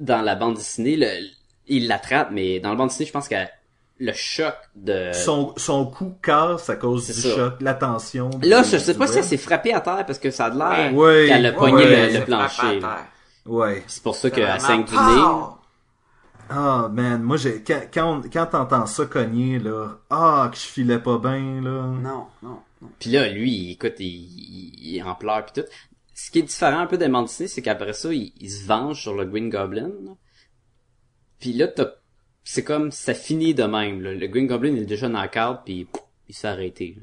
[0.00, 1.08] dans la bande dessinée, le,
[1.66, 3.36] il l'attrape, mais dans la bande dessinée, je pense que
[3.98, 5.10] le choc de...
[5.12, 7.34] Son, son cou casse à cause du ça.
[7.34, 8.28] choc, la tension.
[8.42, 10.94] Là, je sais pas si elle s'est frappée à terre, parce que ça a l'air
[10.94, 11.26] Ouais.
[11.28, 12.80] qu'elle a pogné ouais, le, le plancher.
[13.46, 13.82] Ouais.
[13.86, 15.22] C'est pour ça qu'elle saigne du nez.
[16.50, 20.98] Ah, man, moi, j'ai, quand, quand, quand t'entends ça cogner, là, ah, que je filais
[20.98, 21.86] pas bien, là.
[21.86, 22.90] Non, non, non.
[22.98, 25.66] Puis là, lui, écoute, il, il, il en pleure pis tout.
[26.14, 29.02] Ce qui est différent un peu des bandes c'est qu'après ça, il, il se venge
[29.02, 29.90] sur le Green Goblin.
[30.04, 30.12] là.
[31.40, 31.68] Puis là,
[32.44, 34.14] c'est comme, ça finit de même, là.
[34.14, 36.94] Le Green Goblin il est déjà knock-out puis pouf, il s'est arrêté.
[36.96, 37.02] là.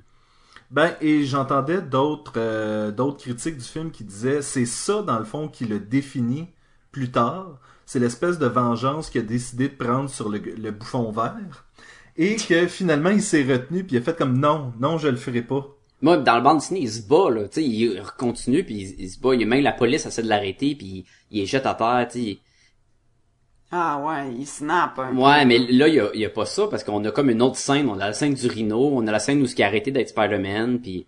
[0.72, 5.26] Ben, et j'entendais d'autres, euh, d'autres critiques du film qui disaient, c'est ça, dans le
[5.26, 6.48] fond, qui le définit
[6.94, 7.60] plus tard.
[7.86, 11.66] C'est l'espèce de vengeance qu'il a décidé de prendre sur le, le bouffon vert.
[12.16, 15.18] Et que finalement, il s'est retenu, puis il a fait comme, non, non, je le
[15.18, 15.68] ferai pas.
[16.02, 19.02] Moi, dans le bande dessinée, il se bat, là, tu sais, il continue, puis il,
[19.06, 21.40] il se bat, il y a même la police essaie de l'arrêter, puis il, il
[21.42, 22.40] les jette à terre, tu sais.
[23.72, 25.48] Ah ouais, il snap un Ouais, peu.
[25.48, 27.42] mais là, il y a, il y a pas ça, parce qu'on a comme une
[27.42, 29.64] autre scène, on a la scène du rhino, on a la scène où ce qui
[29.64, 31.08] a arrêté d'être Spider-Man, puis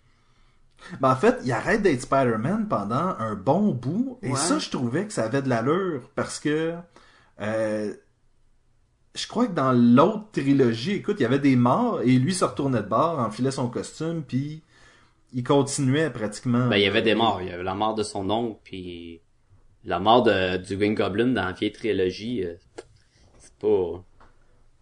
[1.00, 4.36] Ben, en fait, il arrête d'être Spider-Man pendant un bon bout, et Ouais.
[4.36, 6.74] ça, je trouvais que ça avait de l'allure, parce que,
[7.40, 7.94] euh,
[9.14, 12.44] je crois que dans l'autre trilogie, écoute, il y avait des morts, et lui se
[12.44, 14.62] retournait de bord, enfilait son costume, puis
[15.34, 16.68] il continuait pratiquement.
[16.68, 17.40] Ben, il y avait des morts.
[17.42, 19.20] Il y avait la mort de son oncle, puis
[19.84, 22.44] la mort de, du Green Goblin dans la vieille trilogie.
[22.44, 22.54] euh,
[23.38, 24.02] c'est pas...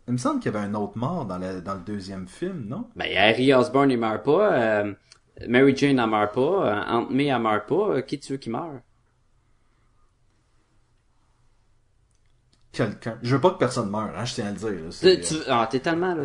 [0.09, 2.67] Il me semble qu'il y avait un autre mort dans, la- dans le deuxième film,
[2.69, 2.89] non?
[2.97, 4.53] Ben, Harry Osborn, il meurt pas.
[4.83, 4.93] euh,
[5.49, 6.41] Mary Jane, elle meurt pas.
[6.41, 7.75] euh, Aunt May, elle meurt pas.
[7.97, 8.83] euh, qui tu veux qui meurt?
[12.73, 13.19] Quelqu'un.
[13.23, 14.71] Je veux pas que personne meure, hein, je tiens à le dire.
[14.71, 16.25] là, Tu, tu- ah, t'es tellement là,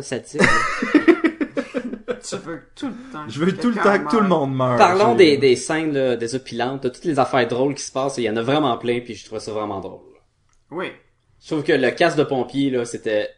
[2.18, 3.28] Tu veux tout le temps.
[3.28, 4.76] Je veux tout le temps que tout le monde meure.
[4.76, 8.18] Parlons des, des scènes là, désopilantes, de toutes les affaires drôles qui se passent.
[8.18, 10.00] Il y en a vraiment plein, puis je trouve ça vraiment drôle.
[10.70, 10.86] Oui.
[11.40, 13.30] Je trouve que le casque de pompier, là, c'était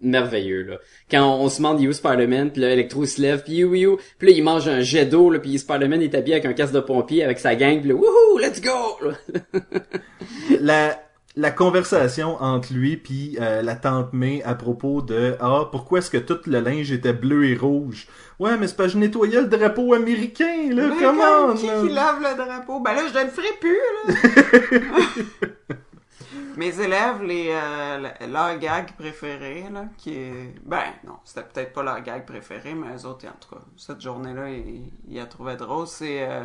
[0.00, 0.76] merveilleux, là.
[1.10, 3.42] Quand on, on se demande, il est où Spider-Man, puis là, Electro, il se lève,
[3.42, 6.34] puis you, you, puis là, il mange un jet d'eau, là, puis Spider-Man est habillé
[6.34, 8.98] avec un casque de pompier, avec sa gang, puis là, wouhou, let's go!
[9.00, 9.60] là.
[10.60, 11.05] la,
[11.38, 16.10] la conversation entre lui puis euh, la tante May à propos de ah pourquoi est-ce
[16.10, 19.46] que tout le linge était bleu et rouge ouais mais c'est que je nettoyais le
[19.46, 21.82] drapeau américain là Mais comment qui, là?
[21.82, 22.80] qui lave le drapeau?
[22.80, 23.78] Ben là, je le ferai plus,
[24.88, 24.94] là.
[26.56, 30.54] Mes élèves, les, euh, le- leur gag préféré, là, qui est...
[30.64, 34.00] Ben, non, c'était peut-être pas leur gag préféré, mais eux autres, en tout cas, cette
[34.00, 35.86] journée-là, ils, ils la trouvaient drôle.
[35.86, 36.26] C'est...
[36.26, 36.44] Euh,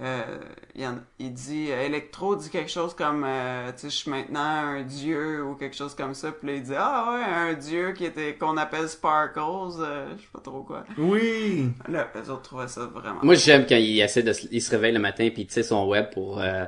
[0.00, 0.38] euh,
[0.74, 1.68] il, y en- il dit...
[1.70, 3.24] euh, Electro dit quelque chose comme...
[3.26, 6.32] euh, tu sais, je suis maintenant un dieu, ou quelque chose comme ça.
[6.32, 6.74] Puis là, il dit...
[6.76, 9.80] Ah ouais, un dieu qui était qu'on appelle Sparkles.
[9.80, 10.84] euh, je sais pas trop quoi.
[10.98, 13.20] oui Là, eux autres trouvaient ça vraiment...
[13.22, 15.64] Moi, j'aime quand il essaie de se, il se réveille le matin, puis il tire
[15.64, 16.64] son web pour euh,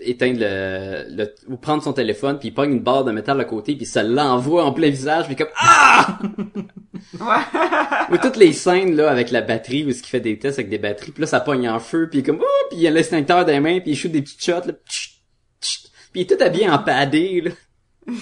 [0.00, 1.34] éteindre le, le...
[1.48, 4.02] ou prendre son téléphone, puis il pogne une barre de métal à côté, puis ça
[4.02, 6.18] l'envoie en plein visage, puis comme «Ah!».
[8.10, 10.70] Ou toutes les scènes là avec la batterie où ce qu'il fait des tests avec
[10.70, 12.86] des batteries, puis là ça pogne en feu, puis il est comme oh, puis il
[12.86, 15.10] a l'extincteur les mains, puis il shoot des petites shots là, tchut,
[15.60, 15.88] tchut.
[16.12, 17.50] puis il est tout habillé en padé là.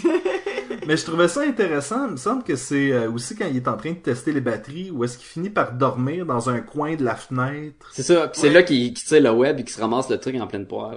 [0.87, 3.68] mais je trouvais ça intéressant il me semble que c'est euh, aussi quand il est
[3.68, 6.94] en train de tester les batteries où est-ce qu'il finit par dormir dans un coin
[6.96, 8.54] de la fenêtre C'est ça, puis c'est Ouais.
[8.54, 10.94] là qu'il qu'il tire le web et qu'il se ramasse le truc en pleine poire.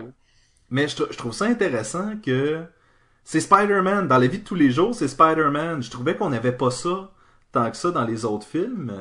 [0.69, 2.63] Mais je, je trouve ça intéressant que
[3.23, 6.51] c'est Spider-Man dans la vie de tous les jours c'est Spider-Man je trouvais qu'on n'avait
[6.51, 7.11] pas ça
[7.51, 8.91] tant que ça dans les autres films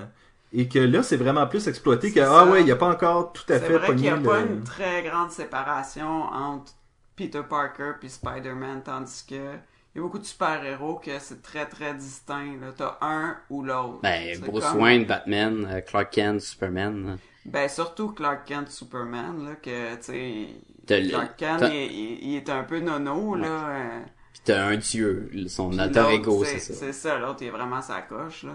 [0.53, 2.47] et que là c'est vraiment plus exploité que ah ça.
[2.47, 4.63] ouais il a pas encore tout à fait vrai qu'il n'y pogné a pas une
[4.65, 6.73] très grande séparation entre
[7.17, 9.35] Peter Parker puis Spider-Man, tandis que
[9.95, 12.61] il y a beaucoup de super-héros que c'est très très distinct.
[12.61, 12.67] là.
[12.77, 14.01] T'as un ou l'autre.
[14.03, 17.13] Ben Bruce comme- Wayne, Batman, euh, Clark Kent, Superman.
[17.13, 17.19] hein.
[17.47, 20.49] Ben surtout Clark Kent Superman, là, que tu sais.
[20.87, 23.47] T'as le- Clark Kent, t'as- il, est un peu nono, là.
[23.71, 24.01] euh,
[24.33, 26.75] Puis t'as un dieu, son alter ego, c'est- ça.
[26.75, 28.53] C'est ça, l'autre il est vraiment sa coche, là.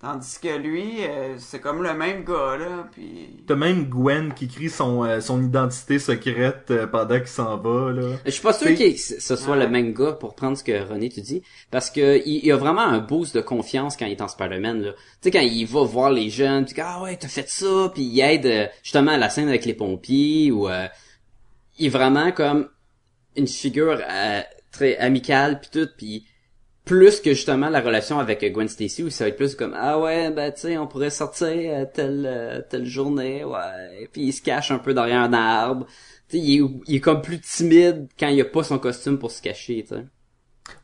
[0.00, 3.42] Tandis que lui, euh, c'est comme le même gars, là, puis...
[3.46, 7.90] T'as même Gwen qui crie son, euh, son identité secrète euh, pendant qu'il s'en va,
[7.90, 8.08] là.
[8.26, 9.64] Je suis pas sûr que ce soit Ouais.
[9.64, 12.56] le même gars pour prendre ce que René tu dis parce que il, il a
[12.58, 14.92] vraiment un boost de confiance quand il est en Spider-Man là.
[14.92, 18.02] Tu sais quand il va voir les jeunes, puis ah ouais, t'as fait ça, puis
[18.02, 20.86] il aide justement à la scène avec les pompiers ou euh,
[21.78, 22.68] il est vraiment comme
[23.36, 26.26] une figure euh, très amicale puis tout puis
[26.84, 29.98] plus que justement la relation avec Gwen Stacy où ça va être plus comme ah
[29.98, 34.32] ouais ben tu sais on pourrait sortir euh, telle euh, telle journée ouais puis il
[34.32, 35.86] se cache un peu derrière un arbre.
[36.28, 39.18] Tu sais il est, il est comme plus timide quand il a pas son costume
[39.18, 40.04] pour se cacher tu sais.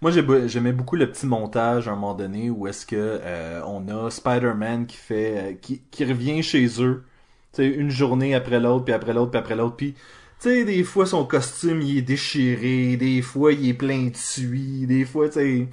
[0.01, 0.11] Moi,
[0.47, 4.11] j'aimais beaucoup le petit montage à un moment donné où est-ce que euh, on a
[4.11, 7.05] Spider-Man qui fait euh, qui, qui revient chez eux,
[7.53, 9.95] tu sais, une journée après l'autre, puis après l'autre, puis après l'autre, puis
[10.45, 14.87] sais, des fois son costume il est déchiré, des fois il est plein de suie,
[14.87, 15.69] des fois tu sais,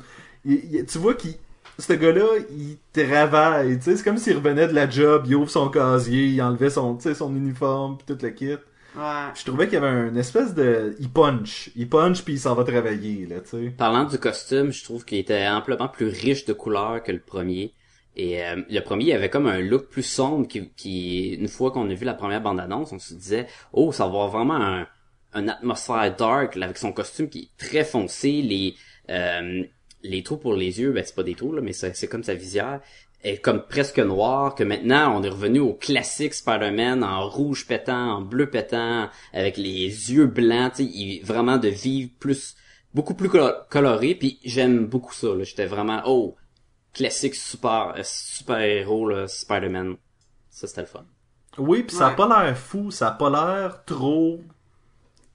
[0.45, 1.35] il- il- tu vois qu'il
[1.79, 5.49] ce gars-là, il travaille, tu sais, c'est comme s'il revenait de la job, il ouvre
[5.49, 8.47] son casier, il enlevait son, tu sais, son uniforme, puis tout le kit.
[8.95, 9.29] Ouais.
[9.35, 12.55] Je trouvais qu'il y avait une espèce de, il punch, il punch puis il s'en
[12.55, 13.69] va travailler là, tu sais.
[13.69, 17.73] parlant du costume je trouve qu'il était amplement plus riche de couleurs que le premier
[18.17, 21.93] et euh, le premier avait comme un look plus sombre qui, une fois qu'on a
[21.93, 24.87] vu la première bande annonce on se disait oh ça va avoir vraiment un
[25.35, 28.75] une atmosphère dark avec son costume qui est très foncé les
[29.09, 29.63] euh,
[30.01, 32.33] les trous pour les yeux ben c'est pas des trous là mais c'est comme sa
[32.33, 32.81] visière
[33.23, 38.17] est comme presque noir que maintenant on est revenu au classique Spider-Man en rouge pétant
[38.17, 42.55] en bleu pétant avec les yeux blancs tu sais vraiment de vivre plus
[42.95, 45.43] beaucoup plus colo- coloré puis j'aime beaucoup ça là.
[45.43, 46.35] J'étais vraiment oh
[46.97, 49.97] classique super euh, super héros là Spider-Man
[50.49, 51.05] ça c'était le fun
[51.57, 52.15] Oui, puis ça a Ouais.
[52.15, 54.41] pas l'air fou, ça a pas l'air trop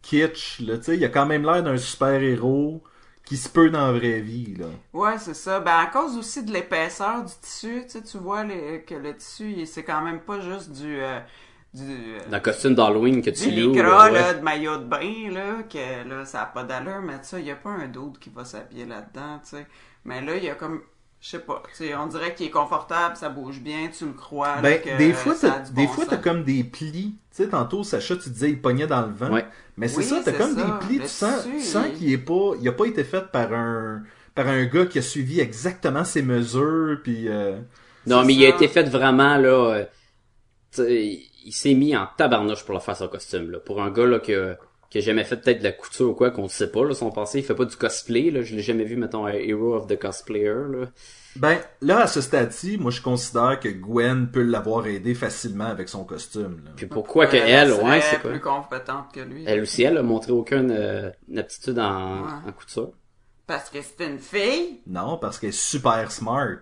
[0.03, 2.83] kitsch, là, tu sais, il a quand même l'air d'un super-héros
[3.25, 4.67] qui se peut dans la vraie vie, là.
[4.93, 5.61] Ouais, c'est ça.
[5.61, 9.85] Ben, à cause aussi de l'épaisseur du tissu, tu vois les- que le tissu, c'est
[9.85, 11.01] quand même pas juste du...
[11.01, 11.21] euh,
[11.73, 11.83] du
[12.31, 14.11] euh, costume d'Halloween que tu loues ouais.
[14.11, 17.41] là, de maillot de bain, là, que là, ça a pas d'allure, mais tu sais,
[17.41, 19.67] il y a pas un doute qui va s'habiller là-dedans, tu sais.
[20.05, 20.83] Mais là, il y a comme,
[21.23, 24.13] je sais pas, tu sais, on dirait qu'il est confortable, ça bouge bien, tu le
[24.13, 27.15] crois, là, Ben, que des fois, t'as, des bon fois, t'as comme des plis.
[27.31, 29.31] Tu sais, tantôt, Sacha, tu disais, il pognait dans le vent.
[29.33, 29.47] Ouais.
[29.77, 30.65] Mais c'est Oui, ça, t'as c'est comme ça.
[30.81, 33.05] des plis, Le tu sens, tu sens il- qu'il est pas, il a pas été
[33.05, 34.03] fait par un,
[34.35, 37.57] par un gars qui a suivi exactement ses mesures, puis euh,
[38.07, 39.85] non mais il a été fait vraiment là euh,
[40.73, 43.91] tu sais, il s'est mis en tabarnouche pour le faire son costume là pour un
[43.91, 44.57] gars là que
[44.93, 46.93] qui a jamais fait peut-être de la couture ou quoi qu'on ne sait pas là
[46.95, 49.75] son passé il fait pas du cosplay là je l'ai jamais vu mettons un hero
[49.75, 50.87] of the cosplayer là
[51.37, 55.89] Ben, là, à ce stade-ci, moi, je considère que Gwen peut l'avoir aidé facilement avec
[55.89, 56.73] son costume, là.
[56.77, 59.45] puis pourquoi que Elle ouais c'est quoi plus compétente que lui.
[59.47, 62.33] elle aussi elle a montré aucune euh, aptitude en, Ouais.
[62.49, 62.91] en couture
[63.47, 64.81] Parce que c'est une fille?
[64.87, 66.59] Non, parce qu'elle est super smart.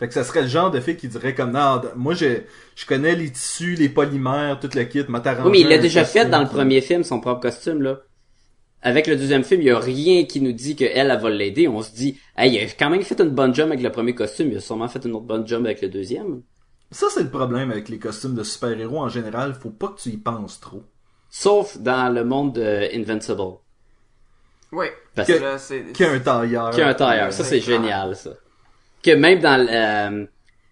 [0.00, 2.40] Fait que ça serait le genre de fille qui dirait comme, non, moi, je,
[2.74, 6.04] je connais les tissus, les polymères, tout le kit, m'a Oui, mais il l'a déjà
[6.06, 8.00] fait dans le premier film, son propre costume, là.
[8.80, 11.68] Avec le deuxième film, il y a rien qui nous dit qu'elle, elle va l'aider.
[11.68, 14.14] On se dit, hey, il a quand même fait une bonne job avec le premier
[14.14, 16.40] costume, il a sûrement fait une autre bonne job avec le deuxième.
[16.90, 19.52] Ça, c'est le problème avec les costumes de super-héros en général.
[19.52, 20.82] Faut pas que tu y penses trop.
[21.28, 23.58] Sauf dans le monde de Invincible.
[24.72, 24.86] Oui.
[25.14, 25.92] Parce que que- là, c'est...
[25.92, 26.70] Qui a un tailleur.
[26.70, 27.32] Qui a un tailleur.
[27.34, 28.30] Ça, c'est génial, ça.
[29.02, 30.26] Que même dans le, euh,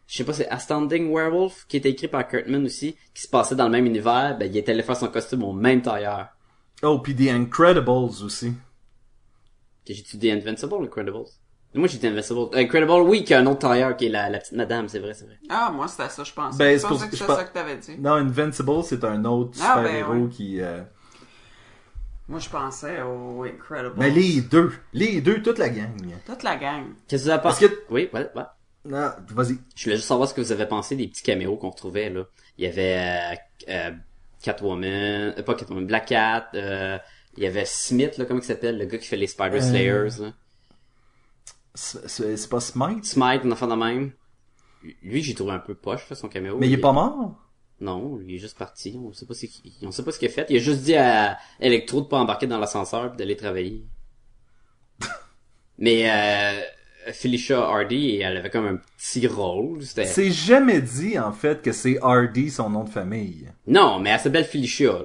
[0.07, 3.55] je sais pas, c'est Astounding Werewolf, qui était écrit par Kurtman aussi, qui se passait
[3.57, 6.29] dans le même univers, ben, il était allé faire son costume au même tailleur.
[6.83, 7.89] Oh, puis The Incredibles
[8.25, 8.53] aussi.
[9.87, 11.25] Que j'ai-tu dit Invincible ou Incredibles?
[11.75, 12.41] Moi, j'ai dit Invincible.
[12.55, 14.99] Euh, Incredible, oui, qui a un autre tailleur qui est la, la petite madame, c'est
[14.99, 15.39] vrai, c'est vrai.
[15.49, 16.59] Ah, moi, c'était ça, je pensais.
[16.59, 17.97] Ben, je c'est pour- pensais que c'était ça que t'avais dit.
[17.99, 20.29] Non, Invincible, c'est un autre Ah, ben, super-héros ouais.
[20.31, 20.61] qui...
[20.61, 20.83] euh,
[22.29, 23.95] Moi, je pensais au Incredible.
[23.97, 24.73] Mais les deux.
[24.93, 25.91] Les deux, toute la gang.
[26.27, 26.85] Toute la gang.
[27.09, 27.69] Qu'est-ce que vous avez pensé?
[27.69, 28.43] que- Oui, ouais, ouais.
[28.85, 29.59] Non, vas-y.
[29.75, 32.25] Je voulais juste savoir ce que vous avez pensé des petits caméos qu'on retrouvait, là.
[32.59, 33.91] Il y avait, euh, euh,
[34.43, 34.85] Catwoman,
[35.39, 36.99] euh, pas Catwoman, Black Cat, euh,
[37.37, 39.61] il y avait Smith, là, comment il s'appelle, le gars qui fait les Spider Euh,
[39.61, 40.33] Slayers, là.
[41.75, 43.05] C'est pas Smite?
[43.05, 44.13] Smite, une enfant de même.
[45.03, 46.57] Lui, j'ai trouvé un peu poche, son caméo.
[46.59, 47.35] Mais il est pas mort?
[47.81, 48.99] Non, il est juste parti.
[49.03, 50.47] On sait pas ce qu'il, on sait pas ce qu'il a fait.
[50.51, 53.85] Il a juste dit à Electro de pas embarquer dans l'ascenseur puis d'aller travailler.
[55.79, 56.61] Mais, euh,
[57.13, 59.83] Felicia Hardy, elle avait comme un petit rôle.
[59.83, 60.07] C'était...
[60.07, 63.49] C'est jamais dit, en fait, que c'est Hardy son nom de famille.
[63.67, 64.93] Non, mais elle s'appelle Felicia.
[64.93, 65.05] là.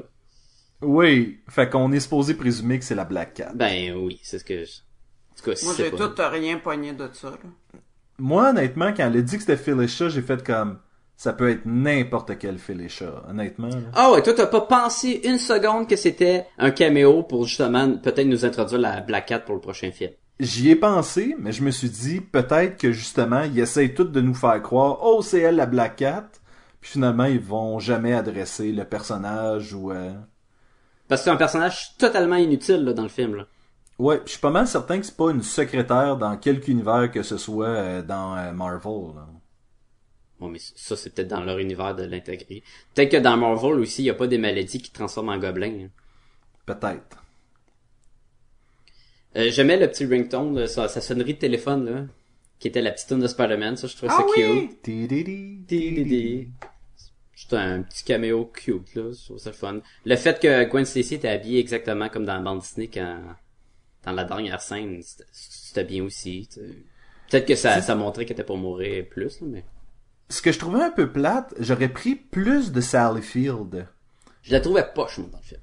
[0.82, 3.52] Oui, fait qu'on est supposé présumer que c'est la Black Cat.
[3.56, 4.72] Ben oui, c'est ce que je...
[4.72, 6.10] En tout cas, Moi, c'est j'ai pas.
[6.10, 7.80] tout rien pogné de ça, là.
[8.18, 10.80] Moi, honnêtement, quand elle a dit que c'était Felicia, j'ai fait comme...
[11.16, 13.68] Ça peut être n'importe quel Felicia, honnêtement.
[13.70, 13.78] là.
[13.94, 18.28] Ah ouais, toi t'as pas pensé une seconde que c'était un caméo pour justement peut-être
[18.28, 20.12] nous introduire la Black Cat pour le prochain film?
[20.40, 24.20] J'y ai pensé, mais je me suis dit peut-être que justement, ils essayent tous de
[24.20, 26.28] nous faire croire Oh, c'est elle la Black Cat.
[26.82, 29.92] Puis finalement, ils vont jamais adresser le personnage ou...
[29.92, 30.12] euh,
[31.08, 33.36] Parce que c'est un personnage totalement inutile là, dans le film.
[33.36, 33.44] Là.
[34.00, 37.22] Ouais, je suis pas mal certain que c'est pas une secrétaire dans quelque univers que
[37.24, 39.16] ce soit euh, dans euh, Marvel.
[39.16, 39.28] là.
[40.44, 42.64] Bon, mais ça c'est peut-être dans leur univers de l'intégrer.
[42.94, 45.86] Peut-être que dans Marvel aussi, il y a pas des maladies qui transforment en gobelin.
[45.86, 45.90] hein.
[46.66, 47.24] Peut-être.
[49.38, 52.06] Euh, J'aimais le petit ringtone, là, sa, sa sonnerie de téléphone là,
[52.60, 53.78] qui était la petite tune de Spider-Man.
[53.78, 54.88] Ça, je trouvais Ah ça cute.
[54.88, 56.50] oui!
[57.36, 59.12] C'était un petit caméo cute, là.
[59.12, 59.80] Je ça fun.
[60.06, 63.22] Le fait que Gwen Stacy était habillée exactement comme dans la bande Disney quand,
[64.04, 66.48] dans la dernière scène, c'était- bien aussi.
[67.30, 69.64] Peut-être que ça, ça montrait qu'elle était pour mourir plus, là, mais
[70.34, 73.88] Ce que je trouvais un peu plate, j'aurais pris plus de Sally Field.
[74.42, 75.62] je la trouvais poche, moi, dans le film.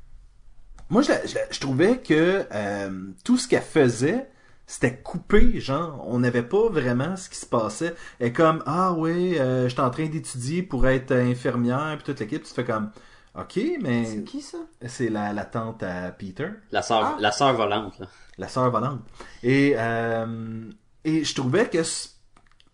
[0.91, 2.91] Moi, je, la- je la- je trouvais que euh,
[3.25, 4.31] tout ce qu'elle faisait,
[4.69, 7.95] c'était coupé, genre, on n'avait pas vraiment ce qui se passait.
[8.21, 12.21] Elle est comme, ah oui, euh, j'étais en train d'étudier pour être infirmière, puis toute
[12.21, 12.91] l'équipe, tu te fais comme,
[13.39, 14.59] ok, mais C'est qui ça?
[14.87, 17.17] c'est la, la tante à Peter, La sœur, Ah.
[17.21, 18.07] la sœur volante, là.
[18.39, 19.01] la sœur volante.
[19.43, 20.71] Et, euh,
[21.05, 21.83] et je trouvais que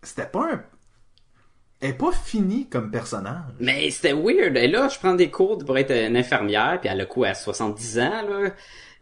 [0.03, 0.63] c'était pas un...
[1.81, 3.53] Elle est pas finie comme personnage.
[3.61, 4.57] Mais c'était weird.
[4.57, 7.35] Et là, je prends des cours pour être une infirmière, puis elle a quoi, à
[7.35, 8.51] 70 ans, là?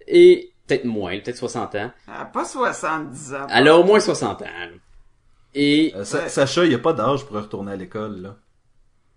[0.09, 1.91] Et peut-être moins, peut-être 60 ans.
[2.09, 3.47] Elle a pas 70 ans.
[3.49, 4.69] Elle a au moins 60 ans, là.
[5.55, 6.05] Et Euh.
[6.05, 8.37] Sacha, il y a pas d'âge pour retourner à l'école, là.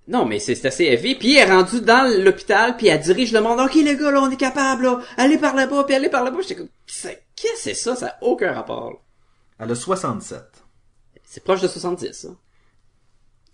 [0.08, 1.16] Non, mais c'est assez élevé.
[1.16, 3.60] Puis elle est rendue dans l'hôpital, puis elle dirige le monde.
[3.60, 4.99] OK, les gars, là, on est capable, là.
[5.18, 6.38] Allez par là-bas, puis allez par là-bas.
[6.41, 7.95] J'étais comme, qu'est-ce que c'est ça?
[7.95, 8.91] Ça a aucun rapport.
[8.91, 8.97] là.
[9.60, 10.39] Elle a 67.
[11.24, 12.30] C'est proche de 70, ça.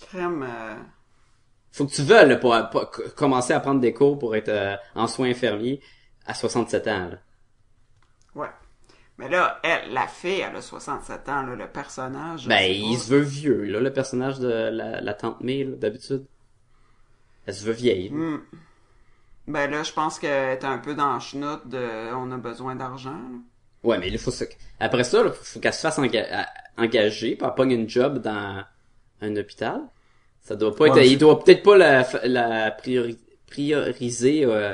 [0.07, 0.75] Crème, euh,
[1.71, 5.07] Faut que tu veuilles, pour, pour commencer à prendre des cours pour être euh, en
[5.07, 5.81] soins infirmiers
[6.25, 7.17] à 67 ans, là.
[8.35, 8.49] ouais.
[9.19, 12.47] Mais là, elle, la fille, elle a 67 ans, là, le personnage.
[12.47, 16.25] Ben, il se veut vieux, là, le personnage de la, la tante May, d'habitude.
[17.45, 18.09] Elle se veut vieille.
[18.09, 18.39] Hmm.
[19.47, 22.75] Ben là, je pense qu'elle est un peu dans le chenoute de on a besoin
[22.75, 23.19] d'argent.
[23.83, 24.45] Ouais, mais il faut se...
[24.79, 26.47] Après ça, il faut qu'elle se fasse enga-
[26.77, 28.63] engager, puis elle pogne une job dans
[29.21, 29.81] un hôpital.
[30.43, 30.97] Ça doit pas être...
[31.05, 33.17] Il doit peut-être pas la, la priori-
[33.47, 34.73] prioriser euh,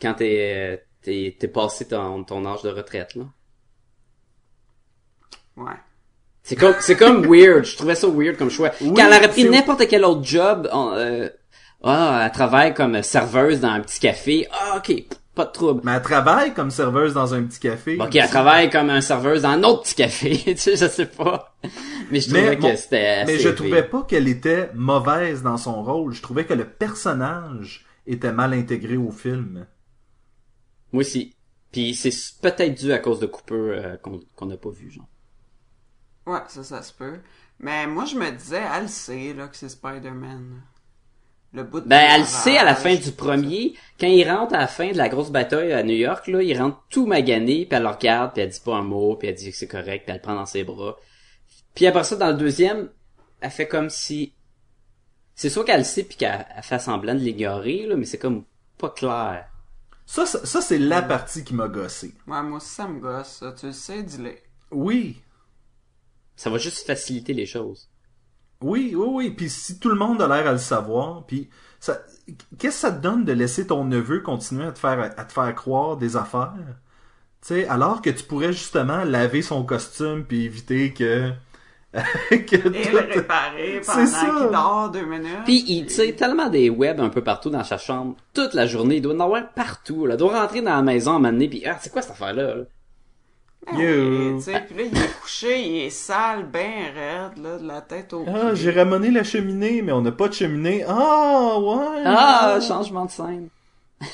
[0.00, 3.24] quand t'es t'es t'es passé ton, ton âge de retraite, là.
[5.56, 5.72] Ouais.
[6.42, 7.64] C'est comme, c'est comme weird.
[7.64, 8.70] Je trouvais ça weird comme choix.
[8.80, 11.28] Oui, Quand elle aurait pris n'importe quel autre job, on, euh,
[11.82, 14.46] ah, elle travaille comme serveuse dans un petit café.
[14.52, 15.80] Ah, ok, pas de trouble.
[15.84, 17.98] Mais elle travaille comme serveuse dans un petit café.
[18.00, 20.36] Ok, elle travaille comme un serveuse dans un autre petit café.
[20.44, 21.54] tu sais, je sais pas.
[22.10, 25.56] Mais je trouvais Mais que c'était assez Mais je trouvais pas qu'elle était mauvaise dans
[25.56, 26.12] son rôle.
[26.12, 29.66] Je trouvais que le personnage était mal intégré au film.
[30.92, 31.34] Moi aussi.
[31.72, 35.08] Puis c'est peut-être dû à cause de coupeurs euh, qu'on qu'on n'a pas vu, genre.
[36.26, 37.18] Ouais, ça, ça se peut.
[37.58, 40.62] Mais moi, je me disais, elle sait, là, que c'est Spider-Man.
[41.52, 43.12] Le bout de Ben, elle sait à la fin du ça.
[43.12, 46.42] premier, quand il rentre à la fin de la grosse bataille à New York, là,
[46.42, 49.28] il rentre tout magané, puis elle le regarde, puis elle dit pas un mot, puis
[49.28, 50.96] elle dit que c'est correct, puis elle le prend dans ses bras.
[51.76, 52.88] Puis après ça, dans le deuxième,
[53.40, 54.32] elle fait comme si...
[55.36, 58.18] C'est sûr qu'elle le sait, puis qu'elle elle fait semblant de l'ignorer, là, mais c'est
[58.18, 58.44] comme
[58.78, 59.46] pas clair.
[60.06, 62.14] Ça, ça, ça, c'est la partie qui m'a gossé.
[62.26, 63.52] Ouais, moi aussi, ça me gosse, ça.
[63.52, 64.34] Tu le sais, dis-le.
[64.70, 65.20] Oui.
[66.36, 67.90] Ça va juste faciliter les choses.
[68.62, 69.30] Oui, oui, oui.
[69.30, 71.50] Puis si tout le monde a l'air à le savoir, puis
[71.80, 72.00] ça,
[72.58, 75.32] qu'est-ce que ça te donne de laisser ton neveu continuer à te faire, à te
[75.32, 76.54] faire croire des affaires?
[77.42, 81.32] Tu sais, alors que tu pourrais justement laver son costume puis éviter que,
[82.30, 84.26] que Et tout- le réparer C'est pendant ça.
[84.26, 85.44] qu'il dort deux minutes.
[85.44, 88.96] Puis il tire tellement des webs un peu partout dans sa chambre, toute la journée,
[88.96, 90.14] il doit en avoir partout, là.
[90.14, 92.12] Il doit rentrer dans la maison à un moment donné, puis ah, c'est quoi cette
[92.12, 92.54] affaire-là?
[92.56, 92.62] là?
[93.68, 93.80] Ah You.
[93.80, 96.60] oui, tu sais, puis là, il est couché, il est sale, ben
[96.94, 100.28] raide, là, de la tête au Ah, j'ai ramené la cheminée, mais on n'a pas
[100.28, 100.84] de cheminée.
[100.86, 102.02] Ah, ouais.
[102.04, 103.48] Ah, changement de scène.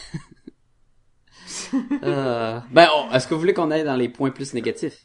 [2.02, 5.04] Euh, ben, on- est-ce que vous voulez qu'on aille dans les points plus négatifs?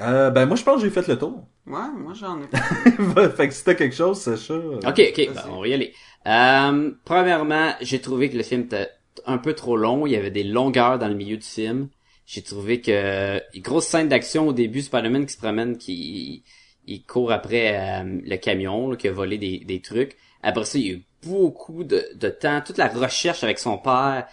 [0.00, 1.46] Euh, ben moi je pense que j'ai fait le tour.
[1.66, 2.46] Ouais, moi, j'en ai
[3.36, 4.52] fait que si t'as quelque chose, Sacha.
[4.52, 5.94] euh, Ok, ok, ben, on va y aller.
[6.26, 8.90] Euh, premièrement, j'ai trouvé que le film était
[9.24, 10.06] un peu trop long.
[10.06, 11.88] Il y avait des longueurs dans le milieu du film.
[12.26, 16.44] J'ai trouvé que une grosse scène d'action au début, Spider-Man qui se promène, qui
[16.86, 20.18] il court après euh, le camion, là, qui a volé des, des trucs.
[20.42, 23.78] Après ça, il y a eu beaucoup de, de temps, toute la recherche avec son
[23.78, 24.26] père.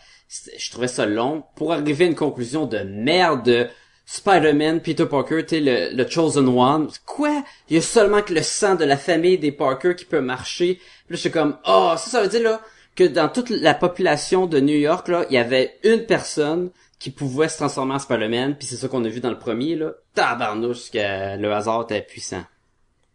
[0.58, 3.70] Je trouvais ça long pour arriver à une conclusion de merde.
[4.12, 6.90] De Spider-Man, Peter Parker, tu le, le Chosen One.
[7.06, 7.44] Quoi?
[7.70, 10.76] Il y a seulement que le sang de la famille des Parker qui peut marcher.
[10.76, 12.62] Puis là, je suis comme, oh, ça, ça veut dire, là,
[12.96, 17.10] que dans toute la population de New York, là, il y avait une personne qui
[17.10, 19.94] pouvait se transformer en Spider-Man, puis c'est ça qu'on a vu dans le premier, là.
[20.14, 22.44] Tabarnouche, que le hasard était puissant.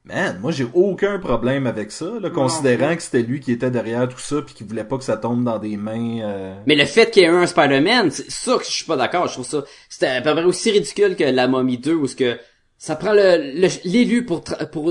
[0.06, 4.08] Man, moi j'ai aucun problème avec ça, là, considérant que c'était lui qui était derrière
[4.08, 6.20] tout ça puis qui voulait pas que ça tombe dans des mains.
[6.22, 8.84] euh, Mais le fait qu'il y ait eu un Spider-Man, c'est ça que je suis
[8.84, 9.26] pas d'accord.
[9.26, 12.14] Je trouve ça, c'était à peu près aussi ridicule que la Momie 2 où ce
[12.14, 12.38] que
[12.78, 14.44] ça prend le, le- l'élu pour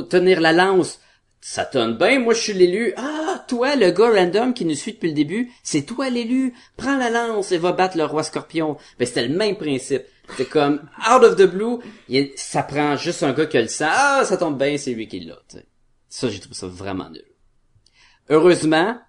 [0.10, 1.00] tenir la lance.
[1.40, 2.94] Ça tonne bien, moi je suis l'élu.
[2.98, 6.54] Ah, toi, le gars random qui nous suit depuis le début, c'est toi l'élu.
[6.76, 8.76] Prends la lance et va battre le roi scorpion.
[9.00, 10.02] Ben c'était le même principe.
[10.38, 11.78] C'est comme, out of the blue,
[12.10, 13.88] il ça prend juste un gars qui a le sang.
[13.90, 15.36] Ah, ça tombe bien, c'est lui qui l'a.
[15.48, 15.66] tu sais.
[16.10, 17.24] Ça, j'ai trouvé ça vraiment nul.
[18.30, 19.00] Heureusement,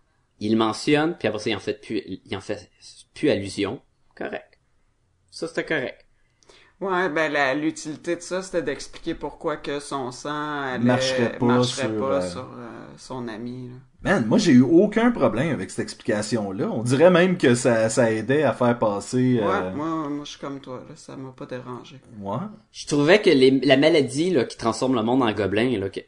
[0.40, 2.70] il mentionne, puis après ça, il en fait plus, il en fait
[3.14, 3.80] plus allusion.
[4.14, 4.58] Correct.
[5.30, 6.04] Ça, c'était correct.
[6.80, 11.46] Ouais, ben la- l'utilité de ça, c'était d'expliquer pourquoi que son sang allait- Marcherait pas
[11.46, 13.68] marcherait sur, pas euh, sur, euh, son ami.
[13.70, 13.74] là.
[14.06, 16.70] Man, moi j'ai eu aucun problème avec cette explication-là.
[16.70, 19.40] On dirait même que ça, ça aidait à faire passer.
[19.42, 22.00] Ouais, euh, moi, moi je suis comme toi, là, ça m'a pas dérangé.
[22.20, 22.36] ouais.
[22.72, 26.00] Je trouvais que les, la maladie, là, qui transforme le monde en gobelin, là, que,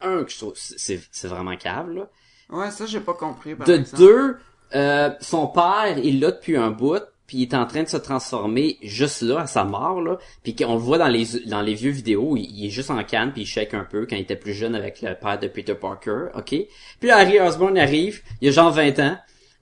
[0.00, 2.08] un, que je trouve, c'est, c'est vraiment cave, là.
[2.50, 3.54] Ouais, ça j'ai pas compris.
[3.54, 3.98] Par De exemple.
[3.98, 4.36] deux,
[4.74, 7.96] euh, son père, il l'a depuis un bout, puis il est en train de se
[7.98, 10.18] transformer juste là, à sa mort, là.
[10.42, 13.04] Puis qu'on le voit dans les dans les vieux vidéos, il, il est juste en
[13.04, 15.46] canne, puis il shake un peu quand il était plus jeune avec le père de
[15.46, 16.48] Peter Parker, ok?
[16.48, 16.68] Puis
[17.08, 19.16] là, Harry Osborn arrive, il a genre 20 ans,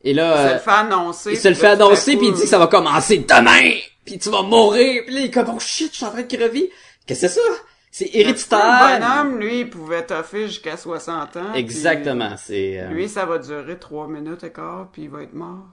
[0.04, 0.32] et là...
[0.32, 1.30] Il se euh, le fait annoncer.
[1.32, 3.76] il se le fait annoncer, puis il dit que ça va commencer demain!
[4.04, 5.02] Puis tu vas mourir!
[5.04, 6.70] Puis là, il est comme, oh shit, je suis en train de crever!
[7.06, 7.46] Qu'est-ce que c'est ça?
[7.90, 9.00] C'est Le héréditaire!
[9.00, 11.54] bonhomme, lui, il pouvait toffer jusqu'à 60 ans.
[11.54, 12.78] Exactement, c'est...
[12.80, 15.64] euh, Lui, ça va durer 3 minutes et quart, puis il va être mort.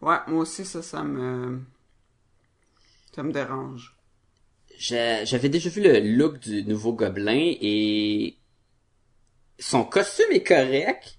[0.00, 1.60] Ouais, moi aussi, ça, ça me...
[3.12, 3.96] Ça me dérange.
[4.78, 8.38] J'a- J'avais déjà vu le look du nouveau gobelin et
[9.58, 11.18] son costume est correct.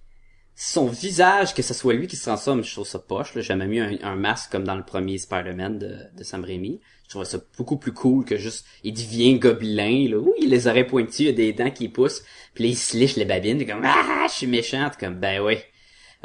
[0.55, 3.35] Son visage, que ce soit lui qui se transforme, je trouve ça poche.
[3.35, 3.41] Là.
[3.41, 6.81] J'ai jamais mis un, un masque comme dans le premier Spider-Man de, de Sam Raimi.
[7.05, 10.17] Je trouvais ça beaucoup plus cool que juste, il devient gobelin, là.
[10.17, 12.23] Oui, les oreilles pointues, il a des dents qui poussent,
[12.53, 15.65] puis là, il se les babines, comme, ah, je suis méchant, T'es comme, ben ouais.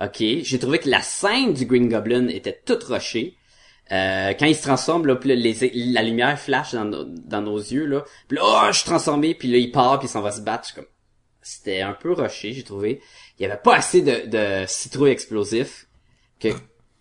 [0.00, 3.36] Ok, j'ai trouvé que la scène du Green Goblin était toute rushée.
[3.90, 7.42] Euh, quand il se transforme, là, puis là, les, la lumière flash dans, nos- dans
[7.42, 8.04] nos yeux, là.
[8.26, 10.40] Puis là, oh, je suis transformé, puis là, il part, puis il s'en va se
[10.40, 10.74] battre.
[10.74, 10.86] Comme...
[11.42, 13.02] C'était un peu rushé, j'ai trouvé.
[13.38, 15.88] Il y avait pas assez de, de citrouilles explosifs.
[16.40, 16.48] Que...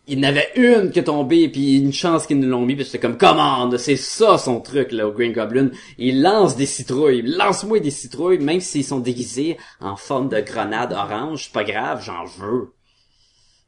[0.08, 2.76] Il y en avait une qui est tombée, puis une chance qu'ils nous l'ont mis,
[2.76, 5.70] puis j'étais comme, commande, c'est ça son truc, là, au Green Goblin.
[5.98, 7.22] Il lance des citrouilles.
[7.22, 12.26] Lance-moi des citrouilles, même s'ils sont déguisés en forme de grenade orange, pas grave, j'en
[12.26, 12.74] veux.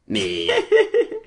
[0.07, 0.47] Mais...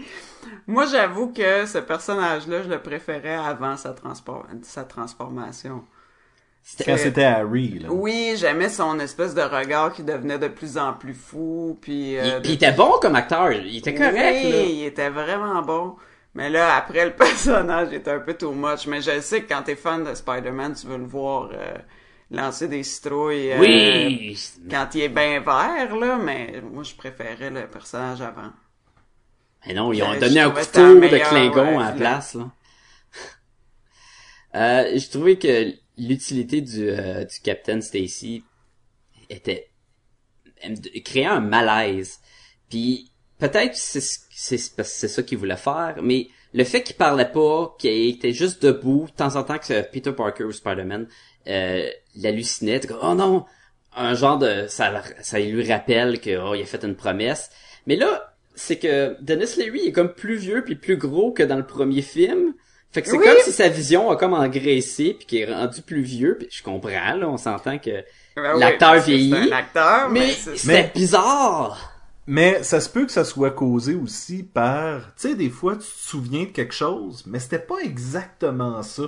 [0.67, 5.85] Moi, j'avoue que ce personnage-là, je le préférais avant sa, transpor- sa transformation.
[6.85, 7.89] Quand c'était Harry, là.
[7.93, 12.19] Oui, j'aimais son espèce de regard qui devenait de plus en plus fou, puis...
[12.19, 14.63] euh, il, de- puis il était bon comme acteur, il était correct, oui, là.
[14.63, 15.95] il était vraiment bon.
[16.35, 18.87] Mais là, après, le personnage était un peu too much.
[18.89, 21.75] Mais je sais que quand t'es fan de Spider-Man, tu veux le voir euh,
[22.33, 24.37] lancer des citrouilles euh, Oui!
[24.69, 26.19] quand il est bien vert, là.
[26.21, 28.51] Mais moi, je préférais le personnage avant.
[29.75, 32.51] Non, ils ont Je donné un couteau de Klingon ouais, à la place, là.
[34.55, 38.45] euh, je trouvais que l'utilité du, euh, du Captain Stacy
[39.29, 39.71] était
[41.05, 42.21] créer un malaise.
[42.71, 48.09] Puis peut-être c'est c'est ça qu'il voulait faire, mais le fait qu'il parlait pas, qu'il
[48.09, 51.09] était juste debout, de temps en temps que Peter Parker ou Spider-Man
[51.49, 53.45] euh, l'hallucinait, oh non,
[53.95, 57.51] un genre de ça ça lui rappelle que oh, il a fait une promesse.
[57.87, 61.57] Mais là, c'est que Dennis Leary est comme plus vieux puis plus gros que dans
[61.57, 62.55] le premier film.
[62.93, 63.25] Fait que c'est Oui.
[63.27, 66.37] comme si sa vision a comme engraissé puis qu'il est rendu plus vieux.
[66.39, 68.03] Puis je comprends là, on s'entend que
[68.35, 71.93] Ben L'acteur vieillit, C'est un acteur, mais, mais c'est- bizarre.
[72.27, 75.15] Mais ça se peut que ça soit causé aussi par...
[75.15, 79.05] Tu sais, des fois, tu te souviens de quelque chose, mais c'était pas exactement ça.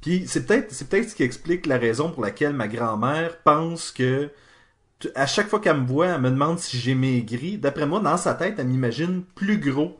[0.00, 3.90] Puis c'est peut-être c'est peut-être ce qui explique la raison pour laquelle ma grand-mère pense
[3.90, 4.30] que
[5.14, 7.58] à chaque fois qu'elle me voit, elle me demande si j'ai maigri.
[7.58, 9.98] D'après moi, dans sa tête, elle m'imagine plus gros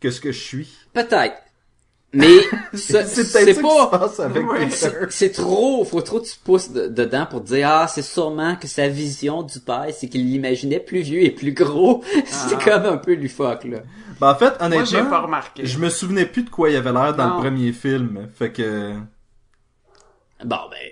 [0.00, 0.76] que ce que je suis.
[0.92, 1.36] Peut-être.
[2.12, 2.28] Mais
[2.72, 4.08] c'est c'est pas
[4.70, 8.00] c'est c'est trop, faut trop que tu pousses de- dedans pour te dire ah c'est
[8.00, 12.02] sûrement que sa vision du père c'est qu'il l'imaginait plus vieux et plus gros.
[12.26, 12.64] c'est Ah.
[12.64, 13.78] comme un peu lufoque là.
[14.20, 15.66] Ben, en fait, honnêtement, j'ai pas remarqué.
[15.66, 17.34] je me souvenais plus de quoi il avait l'air dans Non.
[17.36, 18.28] le premier film.
[18.34, 18.94] Fait que...
[20.44, 20.88] Bon ben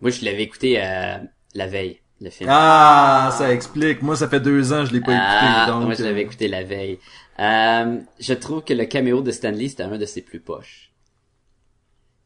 [0.00, 1.18] moi je l'avais écouté euh,
[1.54, 2.50] la veille le film.
[2.52, 4.02] Ah, ça explique.
[4.02, 5.72] Moi, ça fait deux ans que je l'ai pas Ah, écouté.
[5.72, 6.98] Donc, moi je l'avais euh, écouté la veille.
[7.38, 10.90] Euh, je trouve que le caméo de Stanley c'était un de ses plus poches.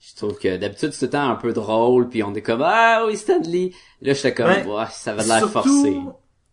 [0.01, 2.63] Je trouve que d'habitude c'est tout le temps un peu drôle, puis on est comme
[2.65, 3.73] ah oui Stanley.
[4.01, 5.97] Là j'étais comme ouais, ça va de l'air Surtout- forcé.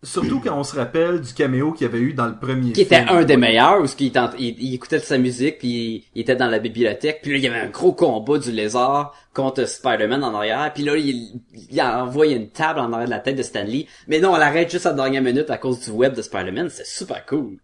[0.02, 2.82] Surtout quand on se rappelle du caméo qu'il y avait eu dans le premier Qui
[2.82, 6.22] était un des meilleurs, où ce qu'il il, il écoutait de sa musique, puis il
[6.22, 9.66] était dans la bibliothèque, puis là il y avait un gros combat du lézard contre
[9.66, 13.36] Spider-Man en arrière, puis là il, il envoie une table en arrière de la tête
[13.36, 16.14] de Stanley, mais non, on l'arrête juste à la dernière minute à cause du web
[16.14, 17.58] de Spider-Man, c'est super cool.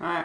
[0.00, 0.24] Ouais.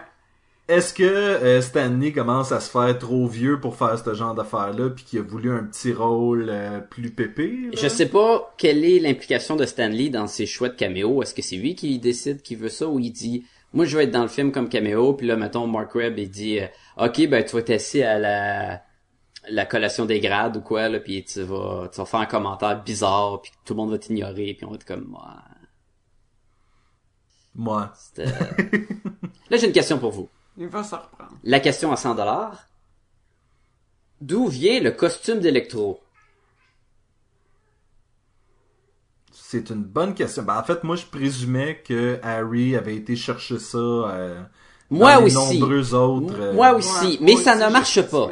[0.70, 4.92] Est-ce que euh, Stanley commence à se faire trop vieux pour faire ce genre d'affaires-là,
[4.92, 7.48] puis qu'il a voulu un petit rôle euh, plus pépé?
[7.48, 7.70] là?
[7.74, 11.24] Je sais pas quelle est l'implication de Stanley dans ses choix de caméo.
[11.24, 14.04] Est-ce que c'est lui qui décide qu'il veut ça ou il dit moi je vais
[14.04, 16.68] être dans le film comme caméo puis là mettons Mark Webb il dit euh,
[16.98, 18.82] OK ben tu vas être assis à la
[19.50, 22.84] la collation des grades ou quoi là puis tu vas tu vas faire un commentaire
[22.84, 25.06] bizarre puis tout le monde va t'ignorer puis on va être comme
[27.56, 27.92] Moi.
[28.20, 28.26] euh,
[29.50, 30.30] Là j'ai une question pour vous.
[30.60, 31.32] Il va se reprendre.
[31.44, 32.66] La question à 100 dollars.
[34.22, 36.02] D'où vient le costume d'Electro
[39.32, 40.44] C'est une bonne question.
[40.44, 44.42] Ben, en fait, moi, je présumais que Harry avait été chercher ça euh,
[44.90, 45.60] Moi dans les aussi.
[45.60, 46.36] nombreux autres.
[46.40, 48.30] euh, Moi aussi, Ouais, mais moi ça aussi, ne marche pas.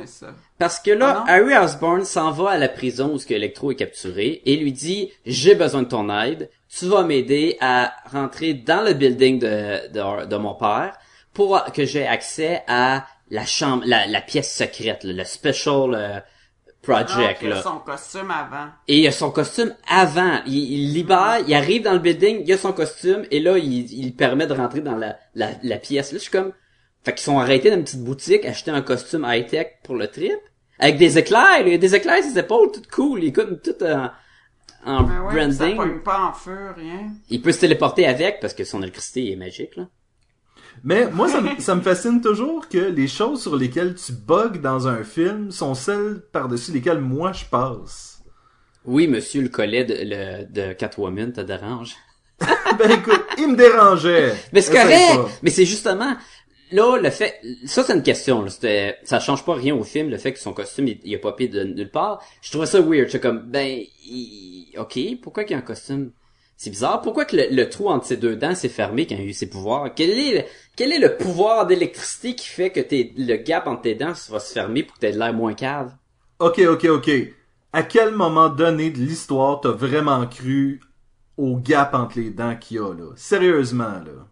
[0.59, 1.31] Parce que là, Ah?
[1.33, 4.73] Harry Osborn s'en va à la prison où ce que Electro est capturé et lui
[4.73, 9.87] dit j'ai besoin de ton aide, tu vas m'aider à rentrer dans le building de,
[9.93, 10.97] de, de mon père
[11.37, 16.19] pour que j'ai accès à la chambre, la, la pièce secrète, là, le special euh,
[16.81, 17.61] project Ah, il a là.
[17.61, 18.67] son costume avant.
[18.87, 20.39] Et il a son costume avant.
[20.47, 23.91] Il, il libère, il arrive dans le building, il a son costume, et là, il,
[23.93, 26.11] il permet de rentrer dans la, la, la pièce.
[26.11, 26.53] Là, je suis comme...
[27.05, 30.39] Fait qu'ils sont arrêtés dans une petite boutique, acheter un costume high-tech pour le trip.
[30.79, 33.23] Avec des éclairs, il y a des éclairs sur ses épaules, tout cool.
[33.23, 34.09] Il est comme tout en,
[34.85, 36.01] en Ben ouais, branding.
[36.03, 37.11] pas en feu, rien.
[37.29, 39.87] Il peut se téléporter avec, parce que son électricité est magique, là.
[40.83, 44.59] Mais moi, ça, me- ça me fascine toujours que les choses sur lesquelles tu bugs
[44.61, 48.21] dans un film sont celles par-dessus lesquelles moi je passe.
[48.85, 51.95] Oui, monsieur le collet de, le, de Catwoman te dérange?
[52.39, 54.33] ben écoute, il me dérangeait.
[54.53, 55.19] Mais c'est correct.
[55.41, 56.15] Mais c'est justement
[56.71, 57.39] là le fait.
[57.65, 58.43] Ça c'est une question.
[58.43, 58.49] Là.
[58.49, 61.17] C'était, ça change pas rien au film le fait que son costume il, il a
[61.17, 62.21] popé de nulle part.
[62.41, 63.07] Je trouvais ça weird.
[63.07, 66.11] J'étais comme ben il- ok pourquoi qu'il y a un costume
[66.57, 67.01] c'est bizarre.
[67.01, 69.33] Pourquoi que le, le trou entre ses deux dents s'est fermé quand il a eu
[69.33, 69.93] ses pouvoirs?
[69.95, 70.43] Quel est le,
[70.75, 74.39] quel est le pouvoir d'électricité qui fait que t'es, le gap entre tes dents va
[74.39, 75.95] se fermer pour que t'aies de l'air moins cave?
[76.39, 77.09] Ok, ok, ok.
[77.73, 80.81] À quel moment donné de l'histoire t'as vraiment cru
[81.37, 83.13] au gap entre les dents qu'il y a, là?
[83.15, 84.27] Sérieusement, là.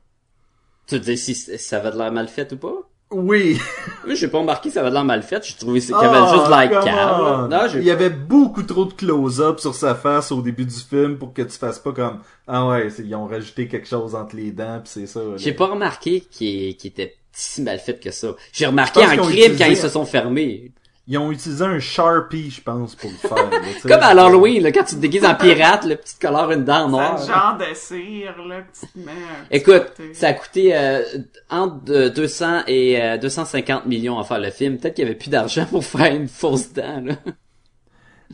[0.87, 2.89] Tu te dis si ça va de l'air mal fait ou pas?
[3.11, 3.59] Oui.
[4.05, 5.43] Moi, j'ai pas remarqué que ça avait l'air mal fait.
[5.45, 7.49] J'ai trouvé qu'il y avait Ah, juste come cave.
[7.49, 11.17] Non, Il y avait beaucoup trop de close-up sur sa face au début du film
[11.17, 14.51] pour que tu fasses pas comme ah ouais ils ont rajouté quelque chose entre les
[14.51, 15.19] dents pis c'est ça.
[15.37, 18.29] J'ai pas remarqué qu'il était si mal fait que ça.
[18.51, 20.71] J'ai remarqué qu'ils ont crime utilisé- quand ils se sont fermés.
[21.07, 23.35] Ils ont utilisé un Sharpie je pense pour le faire.
[23.51, 23.87] là, tu sais.
[23.89, 26.85] Comme à l'Halloween, là, quand tu te déguises en pirate, le petit colore une dent
[26.85, 27.19] C'est noire.
[27.21, 30.13] le genre de cire, là, que tu te mets un petit Écoute, côté.
[30.15, 31.03] ça a coûté euh,
[31.51, 34.77] entre euh, 200 et euh, 250 millions à faire le film.
[34.79, 37.01] Peut-être qu'il y avait plus d'argent pour faire une fausse dent.
[37.05, 37.13] Là.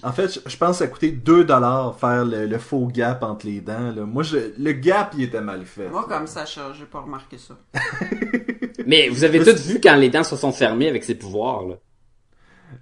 [0.04, 3.22] En fait, je- pense que ça a coûté 2 dollars faire le, le faux gap
[3.24, 3.92] entre les dents.
[3.94, 4.06] Là.
[4.06, 5.90] Moi, je, le gap, il était mal fait.
[5.90, 7.56] Moi, comme Sacha, j'ai pas remarqué ça.
[8.88, 11.64] Mais vous avez tous c'est- vu quand les dents se sont fermées avec ses pouvoirs.
[11.68, 11.76] Là.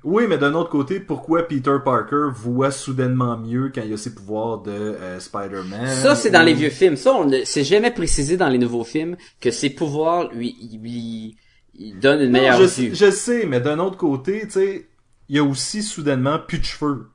[0.04, 4.14] Oui, mais d'un autre côté, pourquoi Peter Parker voit soudainement mieux quand il a ses
[4.14, 6.96] pouvoirs de euh, Spider-Man Ça, c'est dans les vieux films.
[6.96, 11.36] Ça, on ne- c'est jamais précisé dans les nouveaux films que ses pouvoirs lui, lui,
[11.78, 12.96] lui donnent une Non, meilleure je, vue.
[12.96, 14.88] je sais, mais d'un autre côté, tu sais,
[15.28, 17.08] il y a aussi soudainement plus de cheveux.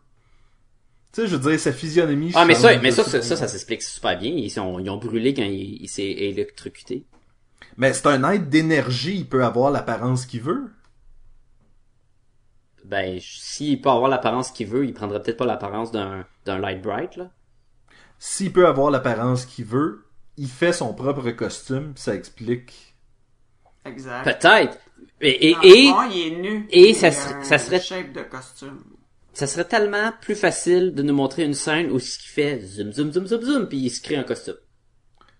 [1.12, 3.46] Tu sais, je veux dire, sa physionomie Ah, mais ça, mais ça, ça, ça, ça
[3.48, 4.30] s'explique super bien.
[4.34, 7.04] Ils, sont, ils ont brûlé quand il, il s'est électrocuté.
[7.76, 10.64] Mais c'est un être d'énergie, il peut avoir l'apparence qu'il veut.
[12.84, 16.82] Ben, s'il peut avoir l'apparence qu'il veut, il prendrait peut-être pas l'apparence d'un, d'un light
[16.82, 17.30] bright, là.
[18.18, 20.04] S'il peut avoir l'apparence qu'il veut,
[20.36, 22.94] il fait son propre costume, ça explique.
[23.84, 24.24] Exact.
[24.24, 24.78] Peut-être.
[25.20, 26.66] Et, et, et fond, il est nu.
[26.70, 28.80] et Il ça a ser- un ça serait- shape de costume.
[29.32, 32.92] ça serait tellement plus facile de nous montrer une scène où ce qu'il fait zoom,
[32.92, 34.56] zoom, zoom, zoom, zoom, puis il se crée un costume.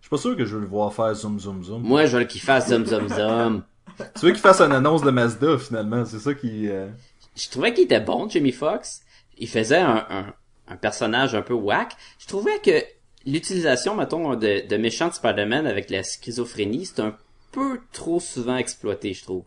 [0.00, 1.82] Je suis pas sûr que je veux le voir faire zoom zoom zoom.
[1.82, 3.62] Moi, je veux qu'il fasse zoom, zoom, zoom.
[4.18, 6.68] Tu veux qu'il fasse une annonce de Mazda finalement, c'est ça qui.
[6.68, 6.88] euh,
[7.36, 9.02] je trouvais qu'il était bon, Jamie Foxx.
[9.38, 10.34] Il faisait un, un,
[10.68, 11.92] un personnage un peu whack.
[12.18, 12.84] Je trouvais que
[13.26, 17.16] l'utilisation, mettons, de, de méchants de Spider-Man avec la schizophrénie, c'est un
[17.52, 19.44] peu trop souvent exploité, je trouve.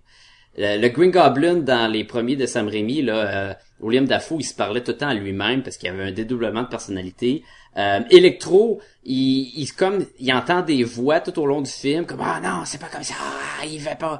[0.57, 4.43] Le, le Green Goblin dans les premiers de Sam Raimi, là, euh, William Dafoe, il
[4.43, 7.43] se parlait tout le temps à lui-même parce qu'il avait un dédoublement de personnalité.
[7.77, 12.21] Euh, Electro, il, il comme il entend des voix tout au long du film, comme
[12.21, 14.19] ah non, c'est pas comme ça, ah, il va pas.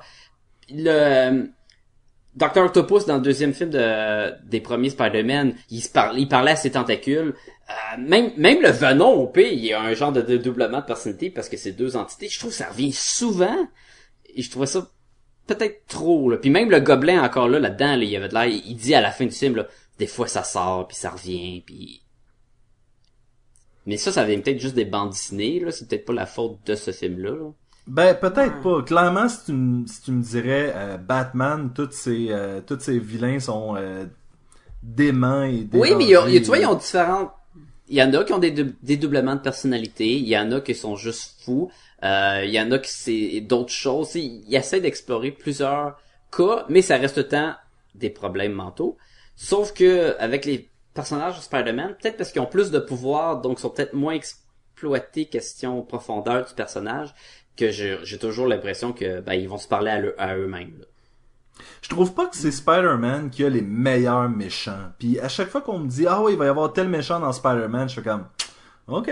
[0.70, 1.49] Le
[2.38, 2.65] Dr.
[2.65, 7.33] Octopus, dans le deuxième film de, des premiers Spider-Man, il, se parlait à ses tentacules.
[7.69, 11.31] Euh, même, le Venom, au pire, il y a un genre de dédoublement de personnalité
[11.31, 12.29] parce que c'est deux entités.
[12.29, 13.67] Je trouve que ça revient souvent.
[14.35, 14.88] Et je trouvais ça
[15.47, 16.38] peut-être trop, là.
[16.38, 19.01] Puis même le gobelin, encore là, là-dedans, là, il avait de l'air, il dit à
[19.01, 19.65] la fin du film, là,
[19.97, 22.03] des fois ça sort, puis ça revient, puis...
[23.88, 25.71] Mais ça, ça vient peut-être juste des bandes dessinées, là.
[25.71, 27.51] C'est peut-être pas la faute de ce film-là, là.
[27.88, 28.81] Ben peut-être pas.
[28.83, 32.99] Clairement, si tu, me- si tu me dirais euh, Batman, tous ces euh, tous ces
[32.99, 34.05] vilains sont euh,
[34.83, 37.31] déments et Oui, mais y a- il y a- tu vois, ils ont différentes...
[37.89, 40.59] Il y en a qui ont des dou- dédoublements de personnalité, il y en a
[40.59, 41.71] qui sont juste fous,
[42.03, 44.15] euh, il y en a qui c'est d'autres choses.
[44.15, 45.97] Ils, essaient d'explorer plusieurs
[46.35, 47.53] cas, mais ça reste le temps
[47.95, 48.97] des problèmes mentaux.
[49.38, 53.59] Sauf que avec les personnages de Spider-Man, peut-être parce qu'ils ont plus de pouvoir, donc
[53.59, 57.13] sont peut-être moins exploités question profondeur du personnage,
[57.58, 60.82] que j'ai toujours l'impression que ben ils vont se parler à, eux- à eux-mêmes.
[61.82, 64.91] Je trouve pas que c'est Spider-Man qui a les meilleurs méchants.
[64.99, 67.20] Puis à chaque fois qu'on me dit ah ouais, il va y avoir tel méchant
[67.20, 68.26] dans Spider-Man, je fais comme
[68.88, 69.10] OK,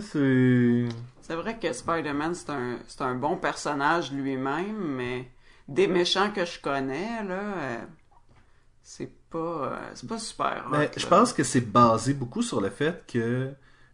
[0.00, 0.84] c'est
[1.20, 5.28] C'est vrai que Spider-Man, c'est un, c'est un bon personnage lui-même, mais
[5.68, 7.76] des méchants que je connais, là, euh,
[8.82, 10.66] c'est pas, euh, c'est pas super.
[10.72, 13.50] Mais hot, je pense que c'est basé beaucoup sur le fait que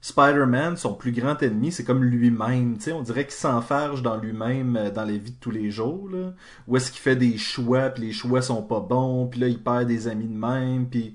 [0.07, 2.77] Spider-Man, son plus grand ennemi, c'est comme lui-même.
[2.79, 5.71] Tu sais, on dirait qu'il s'enferge dans lui-même euh, dans la vie de tous les
[5.71, 6.09] jours.
[6.11, 6.33] Là,
[6.69, 9.63] où est-ce qu'il fait des choix, puis les choix sont pas bons, puis là il
[9.63, 11.15] perd des amis de même, puis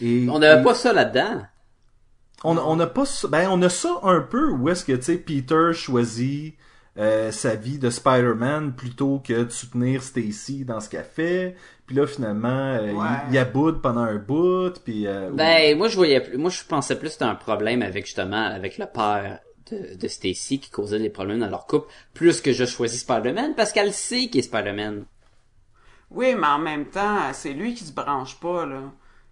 [0.00, 1.42] et On n'avait et- pas ça là-dedans.
[2.44, 5.02] on on a pas ça- ben on a ça un peu où est-ce que tu
[5.02, 6.54] sais Peter choisit
[6.98, 11.56] euh, sa vie de Spider-Man plutôt que de soutenir Stacy dans ce qu'elle fait.
[11.90, 13.06] Puis là finalement euh, Ouais.
[13.30, 16.62] il, il aboude pendant un bout puis euh, Ben, moi, je voyais plus, moi, je
[16.62, 19.40] pensais plus que c'était un problème avec, justement, avec le père
[19.72, 23.54] de, de Stacy qui causait des problèmes dans leur couple, plus que je choisis Spider-Man
[23.56, 25.04] parce qu'elle sait qu'il est Spider-Man.
[26.12, 28.82] Oui, mais en même temps, c'est lui qui se branche pas, là.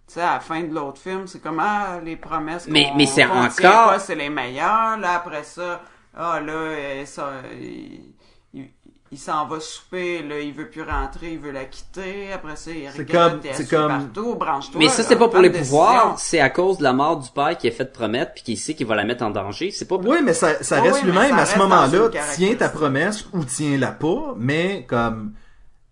[0.07, 2.91] Tu sais, à la fin de l'autre film, c'est comme, ah, les promesses qu'on Mais-
[2.97, 4.97] mais c'est encore- pas, c'est les meilleures.
[4.97, 5.81] Là, après ça,
[6.13, 7.31] ah, là, euh, ça,
[7.61, 8.01] il,
[9.11, 12.31] il- s'en va souper, là, il veut plus rentrer, il veut la quitter.
[12.33, 14.79] Après ça, il C'est regrette, comme- partout, branche-toi.
[14.79, 17.57] Mais ça, c'est pas pour les pouvoirs, c'est à cause de la mort du père
[17.57, 19.71] qui a fait promettre puis qui sait qu'il va la mettre en danger.
[19.71, 22.09] C'est pas Oui, mais ça, ça reste oui, lui-même à ce moment-là.
[22.35, 25.33] Tiens ta promesse ou tiens-la pas, mais comme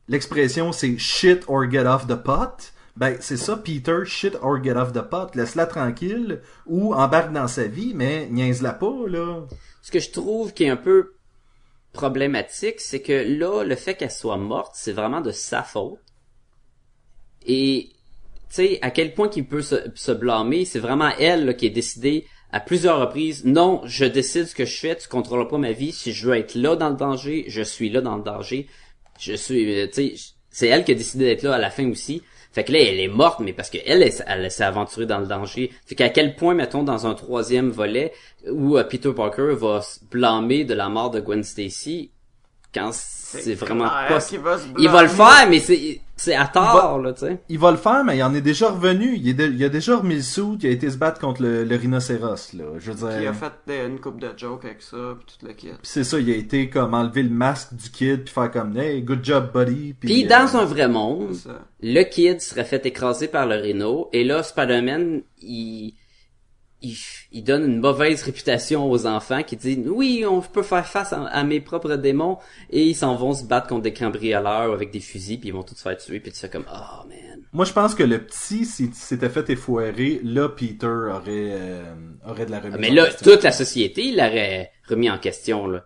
[0.08, 2.74] l'expression c'est shit or get off the pot.
[2.96, 5.28] Ben, c'est ça, Peter, shit or get off the pot.
[5.36, 9.42] Laisse-la tranquille ou embarque dans sa vie, mais niaise-la pas, là.
[9.84, 11.14] Ce que je trouve qui est un peu
[11.98, 15.98] problématique, c'est que là, le fait qu'elle soit morte, c'est vraiment de sa faute.
[17.46, 17.90] Et,
[18.50, 22.26] tu sais, à quel point qu'il peut se, blâmer, c'est vraiment elle qui est décidée
[22.52, 25.92] à plusieurs reprises, non, je décide ce que je fais, tu contrôles pas ma vie,
[25.92, 28.68] si je veux être là dans le danger, je suis là dans le danger.
[29.20, 31.90] Je suis, euh, tu sais, c'est elle qui a décidé d'être là à la fin
[31.90, 32.22] aussi.
[32.52, 35.20] Fait que là, elle est morte, mais parce que elle, elle, elle s'est aventurée dans
[35.20, 35.72] le danger.
[35.86, 38.14] Fait qu'à quel point, mettons, dans un troisième volet,
[38.50, 42.12] où euh, Peter Parker va se blâmer de la mort de Gwen Stacy,
[42.74, 44.20] quand c'est vraiment pas...
[44.38, 47.40] va Il va le faire, mais c'est c'est à tort, là, tu sais.
[47.48, 49.16] Il va le faire, mais il en est déjà revenu.
[49.16, 51.42] Il, est de- il a déjà remis le sou, il a été se battre contre
[51.44, 52.64] le, le rhinocéros, là.
[52.80, 53.30] Je veux Puis il dire.
[53.30, 55.70] a fait euh, une coupe de jokes avec ça, puis tout le kit.
[55.84, 59.02] C'est ça, il a été comme enlever le masque du kid, puis faire comme, hey,
[59.02, 59.94] good job, buddy.
[59.94, 61.36] Puis, Puis euh, dans un vrai monde,
[61.82, 65.94] le kid serait fait écraser par le Rhino, et là, Spider-Man, il,
[66.82, 66.96] il,
[67.32, 71.24] il donne une mauvaise réputation aux enfants qui disent oui, on peut faire face à,
[71.26, 72.38] à mes propres démons,
[72.70, 75.64] et ils s'en vont se battre contre des cambrioleurs avec des fusils, puis ils vont
[75.64, 77.42] tous se faire tuer, puis tu fais comme oh man.
[77.54, 82.46] Moi, je pense que le petit, s'il s'était fait effoirer, là, Peter aurait, euh, aurait
[82.46, 82.80] de la remise.
[82.80, 83.32] Mais en là, question.
[83.32, 85.86] toute la société il l'aurait remis en question là,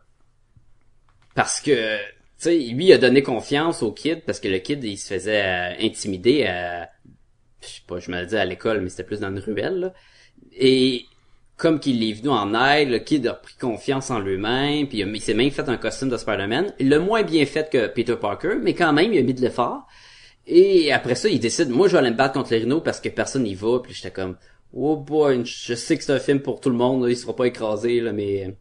[1.35, 2.01] parce que tu
[2.37, 5.43] sais, lui il a donné confiance au kid parce que le kid il se faisait
[5.43, 6.89] euh, intimider à,
[7.61, 9.79] je sais pas, je me le dis à l'école, mais c'était plus dans une ruelle
[9.79, 9.93] là.
[10.57, 11.05] Et
[11.57, 15.21] comme qu'il est venu en aide, le kid a pris confiance en lui-même, puis il,
[15.21, 16.73] s'est même fait un costume de Spider-Man.
[16.79, 19.87] L'a moins bien fait que Peter Parker, mais quand même, il a mis de l'effort.
[20.47, 22.99] Et après ça, il décide, moi, je vais aller me battre contre les rhinos parce
[22.99, 23.79] que personne n'y va.
[23.79, 24.37] Puis j'étais comme,
[24.73, 27.35] oh boy, je sais que c'est un film pour tout le monde, là, il sera
[27.35, 28.55] pas écrasé, là, mais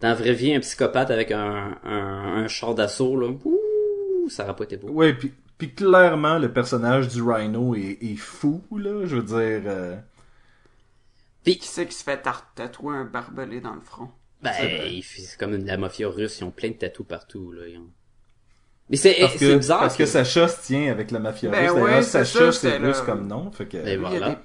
[0.00, 4.44] dans la vraie vie, un psychopathe avec un, un, un char d'assaut, là, ouh, ça
[4.44, 4.88] aurait pas été beau.
[4.88, 9.06] Ouais, puis, puis clairement, le personnage du Rhino est, est fou, là.
[9.06, 9.96] Je veux dire, euh,
[11.44, 12.20] Puis, Qui c'est qui se fait
[12.54, 14.08] tatouer un barbelé dans le front?
[14.42, 14.52] ben,
[15.02, 17.62] C'est comme la mafia russe, ils ont plein de tatous partout, là.
[17.68, 17.90] ils ont-
[18.90, 19.80] Mais c'est parce c'est que, bizarre.
[19.80, 21.72] parce que Sacha se tient avec la mafia Ben russe.
[21.72, 23.76] ouais, D'ailleurs, c'est Sacha, ça, c'est c'est russe le- comme nom, fait que...
[23.78, 24.28] Ben Il y a voilà.
[24.30, 24.36] des-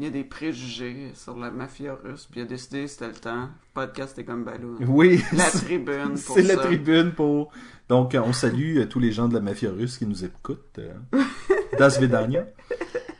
[0.00, 3.08] il y a des préjugés sur la mafia russe, puis il a décidé que c'était
[3.08, 3.42] le temps.
[3.42, 4.76] Le podcast est comme Balou.
[4.86, 7.50] Oui, La tribune pour c'est la tribune pour...
[7.88, 10.78] Donc, on salue tous les gens de la mafia russe qui nous écoutent.
[10.78, 10.92] euh.
[11.78, 12.44] Das Vedanya.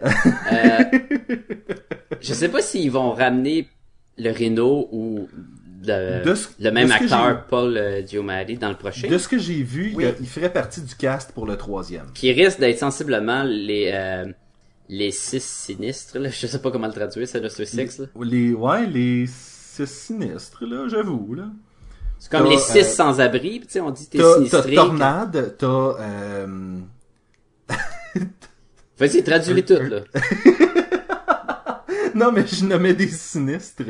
[0.03, 0.85] Euh,
[2.21, 3.69] je sais pas s'ils vont ramener
[4.17, 5.29] le Rhino ou
[5.85, 9.09] le, De ce- le même de ce que acteur, Paul euh, Giamatti, dans le prochain.
[9.09, 10.05] De ce que j'ai vu, Oui.
[10.19, 12.07] il, il ferait partie du cast pour le troisième.
[12.15, 14.27] Qui risque d'être sensiblement les, euh,
[14.89, 16.29] les six sinistres, là.
[16.31, 18.07] Je sais pas comment le traduire, c'est le Six, là.
[18.21, 21.45] Les, ouais, les six sinistres, là, j'avoue, là.
[22.19, 24.75] C'est comme les six euh, sans-abri, pis tu sais, on dit t'es T'as, t'as sinistré.
[24.75, 25.67] Tornade, t'as,
[26.01, 26.79] euh,
[28.99, 30.01] Vas-y, traduis-les toutes, là.
[32.15, 33.83] non, mais je nommais des sinistres.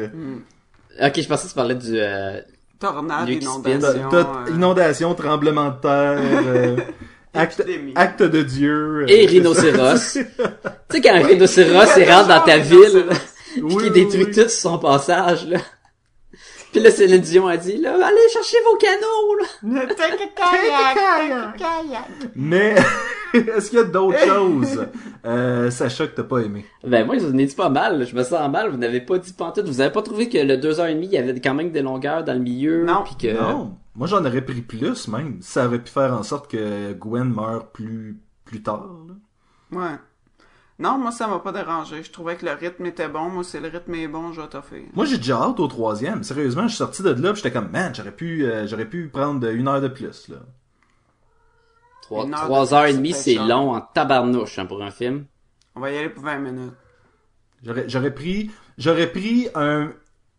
[1.00, 2.40] Ok, je pensais que tu parlais du, euh,
[2.78, 4.08] Tornade, qui inondation.
[4.12, 6.76] euh, inondation, tremblement de terre, euh,
[7.34, 9.02] acte, acte de Dieu.
[9.02, 10.12] euh, et rhinocéros.
[10.14, 10.24] tu
[10.90, 13.06] sais, quand un rhinocéros, il rentre dans ta ville,
[13.62, 14.32] Oui, qu'il oui, détruit oui.
[14.32, 15.58] tout son passage, là.
[16.72, 19.36] Puis là, Céline Dion a dit, là, allez chercher vos canaux,
[19.74, 19.86] là.
[19.86, 22.08] Take a kayak, take a kayak.
[22.36, 22.74] Mais,
[23.34, 24.86] est-ce qu'il y a d'autres choses,
[25.24, 26.66] euh, Sacha, que t'as pas aimé?
[26.84, 29.00] Ben, moi, je vous en ai dit pas mal, je me sens mal, vous n'avez
[29.00, 31.18] pas dit pantoute, vous avez pas trouvé que le deux heures et demie, il y
[31.18, 33.02] avait quand même des longueurs dans le milieu, Non.
[33.04, 33.34] puis que...
[33.40, 33.74] Non.
[33.96, 35.38] Moi, j'en aurais pris plus, même.
[35.40, 39.14] Ça aurait pu faire en sorte que Gwen meure plus, plus tard, là.
[39.80, 39.96] Ouais.
[40.80, 42.02] Non, moi, ça m'a pas dérangé.
[42.04, 43.28] Je trouvais que le rythme était bon.
[43.30, 44.84] Moi, si le rythme est bon, je vais t'offrir.
[44.94, 46.22] Moi, j'ai déjà hâte au troisième.
[46.22, 49.44] Sérieusement, je suis sorti de là, j'étais comme, man, j'aurais pu, euh, j'aurais pu prendre
[49.48, 50.36] une heure de plus, là.
[52.02, 53.46] Trois, Une heure trois de heures plus, et demie, ça fait c'est cher.
[53.48, 55.26] long en tabarnouche, hein, pour un film.
[55.74, 56.72] On va y aller pour 20 minutes.
[57.64, 59.90] J'aurais, j'aurais pris, j'aurais pris un,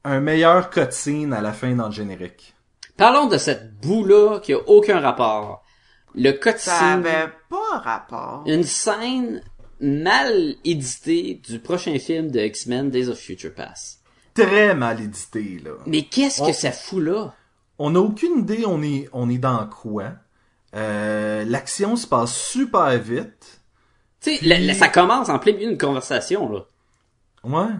[0.05, 2.55] un meilleur cutscene à la fin dans le générique.
[2.95, 5.63] Parlons de cette boue-là qui a aucun rapport.
[6.15, 8.43] Le Ça cutscene, avait pas rapport.
[8.47, 9.41] une scène
[9.79, 14.01] mal éditée du prochain film de X-Men Days of Future Past.
[14.33, 15.71] Très mal édité, là.
[15.85, 17.33] Mais qu'est-ce On- que ça fout là?
[17.77, 20.11] On n'a aucune idée, on est, on est dans quoi.
[20.75, 23.61] Euh, l'action se passe super vite.
[24.21, 26.65] Tu sais, ça commence en plein milieu d'une conversation, là.
[27.43, 27.73] Ouais.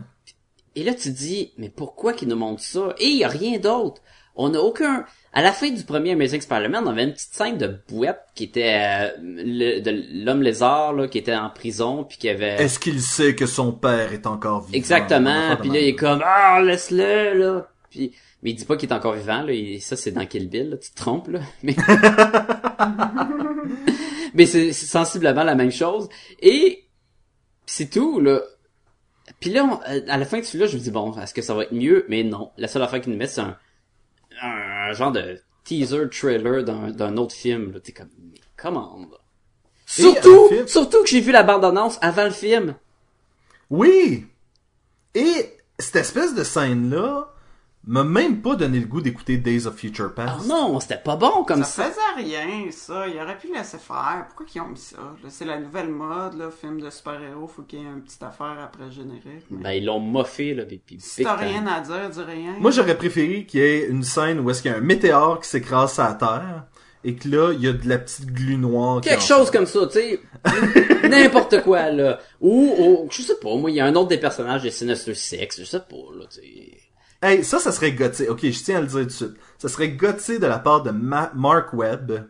[0.75, 2.95] Et là, tu te dis, mais pourquoi qu'ils nous montrent ça?
[2.99, 4.01] Et il y a rien d'autre.
[4.35, 5.05] On n'a aucun...
[5.31, 8.45] À la fin du premier Amazing Spider-Man, on avait une petite scène de bouette qui
[8.45, 12.55] était euh, le- de l'homme lézard, là, qui était en prison, puis qui avait...
[12.61, 14.73] Est-ce qu'il sait que son père est encore vivant?
[14.77, 15.55] Exactement.
[15.57, 17.67] Puis là, il est comme ah laisse-le là.
[17.91, 19.51] Puis mais il dit pas qu'il est encore vivant là.
[19.53, 20.71] Il- ça c'est dans Kill Bill.
[20.71, 20.77] Là.
[20.77, 21.39] Tu te trompes là.
[21.63, 21.75] Mais
[24.33, 26.09] mais c'est sensiblement la même chose.
[26.41, 26.85] Et
[27.65, 28.41] c'est tout là.
[29.39, 31.41] Puis là, on- euh, à la fin de celui-là, je me dis bon, est-ce que
[31.41, 32.05] ça va être mieux?
[32.09, 32.51] Mais non.
[32.57, 33.57] La seule affaire qu'ils nous mettent, c'est un,
[34.41, 37.79] un genre de teaser trailer d'un autre film.
[37.81, 39.17] T'es comme mais comment là?
[39.85, 42.75] Surtout, un film- surtout que j'ai vu la bande-annonce avant le film.
[43.69, 44.27] Oui!
[45.15, 47.33] Et cette espèce de scène-là
[47.87, 50.47] m'a même pas donné le goût d'écouter Days of Future Ah Past.
[50.47, 51.83] non, c'était pas bon comme ça.
[51.85, 53.07] Ça faisait rien, ça.
[53.07, 54.25] Il aurait pu laisser faire.
[54.27, 54.97] Pourquoi ils ont mis ça?
[54.97, 55.29] là?
[55.29, 56.49] C'est la nouvelle mode, là.
[56.51, 57.47] Film de super-héros.
[57.47, 59.45] Faut qu'il y ait une petite affaire après le générique.
[59.49, 61.47] Mais Ben, ils l'ont moffé, là, puis, puis si t'as time.
[61.47, 62.55] rien à dire, dis rien.
[62.59, 65.39] Moi, j'aurais préféré qu'il y ait une scène où est-ce qu'il y a un météore
[65.39, 66.65] qui s'écrase sur la Terre
[67.05, 68.99] et que là, il y a de la petite glu noire.
[68.99, 70.19] qui Quelque chose comme ça, tu sais.
[71.09, 72.19] N'importe quoi, là.
[72.41, 75.13] Ou, ou, je sais pas, moi, il y a un autre des personnages de Sinister
[75.13, 76.77] Six, je sais pas, là, tu sais.
[77.21, 78.29] Hey, ça, ça serait gothique.
[78.29, 79.35] Ok, je tiens à le dire tout de suite.
[79.57, 82.27] Ça serait gothique de la part de Ma- Mark Webb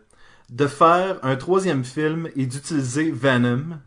[0.50, 3.78] de faire un troisième film et d'utiliser Venom,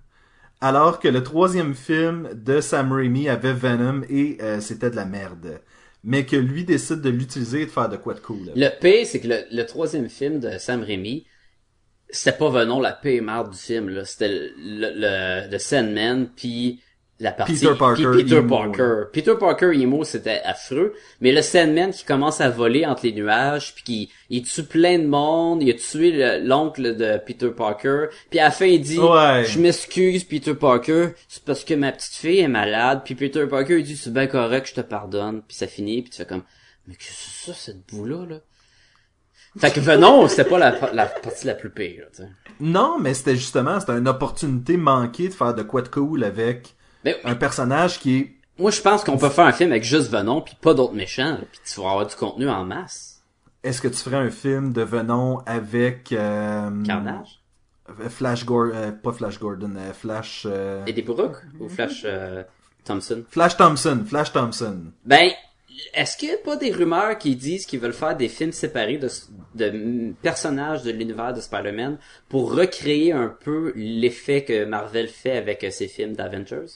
[0.60, 5.04] alors que le troisième film de Sam Raimi avait Venom et euh, c'était de la
[5.04, 5.60] merde.
[6.04, 8.52] Mais que lui décide de l'utiliser et de faire de quoi de cool.
[8.54, 11.26] Le P, c'est que le, troisième film de Sam Raimi,
[12.10, 14.04] c'était pas Venom la paix marde du film.
[14.04, 16.80] C'était le, le, le Sandman, puis
[17.22, 17.54] la partie...
[17.54, 19.02] Peter Parker, Peter Parker.
[19.12, 20.94] Peter Parker, emo, c'était affreux.
[21.20, 24.98] Mais le Sandman qui commence à voler entre les nuages, puis qui il tue plein
[24.98, 28.80] de monde, il a tué le- l'oncle de Peter Parker, puis à la fin, il
[28.80, 28.98] dit...
[28.98, 29.44] Ouais.
[29.44, 33.02] Je m'excuse, Peter Parker, c'est parce que ma petite fille est malade.
[33.04, 35.42] Puis Peter Parker, il dit, c'est bien correct, je te pardonne.
[35.46, 36.42] Puis ça finit, puis tu fais comme,
[36.86, 38.36] mais qu'est-ce que c'est ça, cette boue-là, là?
[39.58, 42.28] Fait que Venom, c'était pas la, la partie la plus pire, là, tu sais.
[42.58, 46.74] Non, mais c'était justement, c'était une opportunité manquée de faire de quoi de cool avec
[47.04, 50.10] Mais un personnage qui est moi, je pense qu'on peut faire un film avec juste
[50.10, 53.22] Venom, puis pas d'autres méchants, puis tu vas avoir du contenu en masse.
[53.64, 57.40] Est-ce que tu ferais un film de Venom avec euh, Carnage?
[58.08, 62.42] Flash Gordon, pas Flash Gordon, euh, Flash euh, Et des Brooks ou Flash euh,
[62.84, 63.24] Thompson?
[63.28, 64.92] Flash Thompson, Flash Thompson.
[65.04, 65.30] Ben,
[65.94, 68.98] est-ce qu'il y a pas des rumeurs qui disent qu'ils veulent faire des films séparés
[68.98, 69.08] de,
[69.54, 71.98] de personnages de l'univers de Spider-Man
[72.28, 76.66] pour recréer un peu l'effet que Marvel fait avec euh, ses films d'Avengers?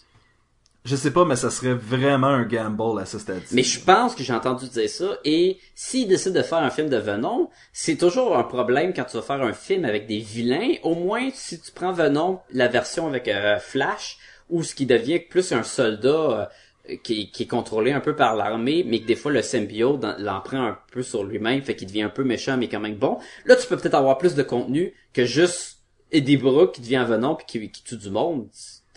[0.87, 3.57] Je sais pas, mais ça serait vraiment un gamble à ce stade-ci.
[3.57, 5.19] Mais je pense que j'ai entendu dire ça.
[5.25, 9.17] Et s'ils décident de faire un film de Venom, c'est toujours un problème quand tu
[9.17, 10.75] vas faire un film avec des vilains.
[10.85, 14.19] Au moins, si tu prends Venom, la version avec euh, Flash,
[14.49, 16.49] ou ce qui devient plus un soldat
[16.89, 20.41] euh, qui, est contrôlé un peu par l'armée, mais que des fois le symbiote l'en
[20.41, 23.19] prend un peu sur lui-même, fait qu'il devient un peu méchant, mais quand même bon.
[23.45, 25.79] Là, tu peux peut-être avoir plus de contenu que juste
[26.13, 28.47] Eddie Brooke qui devient Venom puis qui, qui tue du monde.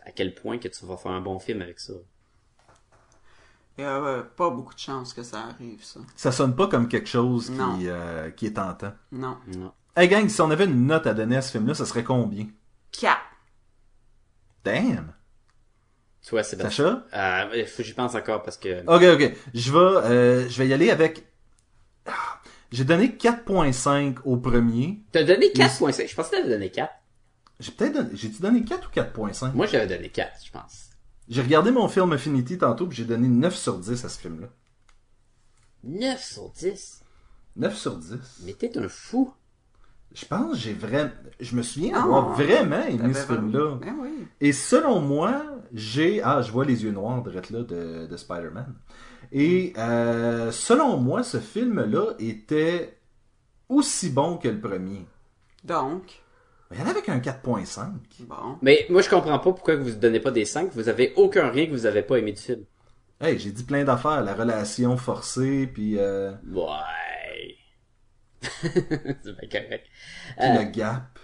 [0.10, 1.94] À quel point que tu vas faire un bon film avec ça?
[3.78, 6.00] Il y a euh, pas beaucoup de chances que ça arrive, ça.
[6.16, 7.78] Ça sonne pas comme quelque chose Non.
[7.78, 8.92] qui, euh, qui est tentant.
[9.12, 9.38] Non.
[9.56, 9.72] Non.
[9.96, 12.48] Hey gang, si on avait une note à donner à ce film-là, ça serait combien?
[12.92, 13.18] 4.
[14.64, 15.14] Damn!
[16.28, 17.06] Toi, Sébastien.
[17.12, 17.46] Sacha?
[17.54, 18.82] Euh, j'y pense encore parce que...
[18.88, 19.38] Ok, ok.
[19.54, 21.24] Je vais, euh, je vais y aller avec...
[22.08, 22.42] Ah,
[22.72, 25.00] J'ai donné 4.5 au premier.
[25.12, 26.08] T'as donné 4.5.
[26.10, 26.92] Je pensais que t'avais donné 4.
[27.60, 28.10] J'ai peut-être donné...
[28.14, 29.54] J'ai-tu donné 4 ou 4.5?
[29.54, 30.90] Moi, j'avais donné 4, je pense.
[31.28, 34.48] J'ai regardé mon film Affinity tantôt puis j'ai donné 9 sur 10 à ce film-là.
[35.84, 37.04] 9 sur 10.
[37.56, 38.14] 9 sur 10.
[38.46, 39.34] Mais t'es un fou.
[40.14, 41.12] Je pense que j'ai vraiment...
[41.40, 43.76] Je me souviens Ah, avoir vraiment aimé ce film-là.
[43.76, 44.28] Ben oui.
[44.42, 46.22] Et selon moi, j'ai...
[46.24, 48.74] Ah, je vois les yeux noirs direct là de, de Spider-Man.
[49.32, 52.98] Et euh, selon moi, ce film-là était
[53.68, 55.06] aussi bon que le premier.
[55.64, 56.24] Donc,
[56.70, 57.92] Mais il y en avait qu'un 4.5.
[58.22, 58.58] bon.
[58.62, 60.72] Mais moi, je comprends pas pourquoi vous donnez pas des 5.
[60.74, 62.64] Vous avez aucun rien que vous avez pas aimé du film.
[63.20, 64.22] Hey, j'ai dit plein d'affaires.
[64.24, 67.56] La relation forcée, puis, euh, Ouais.
[68.62, 69.88] C'est bien correct.
[70.38, 71.20] puis Euh, le gap.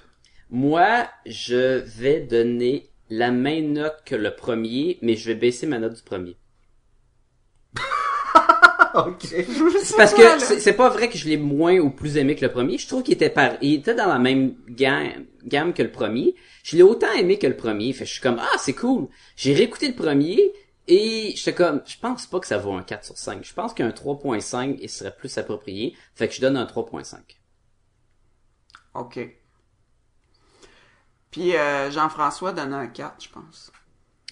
[0.50, 5.80] moi, je vais donner la même note que le premier, mais je vais baisser ma
[5.80, 6.38] note du premier.
[9.08, 9.26] ok.
[9.84, 12.46] C'est parce que c'est c'est pas vrai que je l'ai moins ou plus aimé que
[12.46, 12.78] le premier.
[12.78, 16.36] Je trouve qu'il était par, il était dans la même gamme, gamme que le premier.
[16.64, 17.92] Je l'ai autant aimé que le premier.
[17.94, 19.08] Fait que je suis comme, ah, c'est cool.
[19.36, 20.54] J'ai réécouté le premier
[20.88, 23.44] et j'étais comme, je pense pas que ça vaut un 4 sur 5.
[23.44, 25.96] Je pense qu'un 3.5 il serait plus approprié.
[26.16, 27.18] Fait que je donne un 3.5.
[28.94, 29.20] OK.
[31.32, 33.72] Puis euh, Jean-François donne un 4, je pense.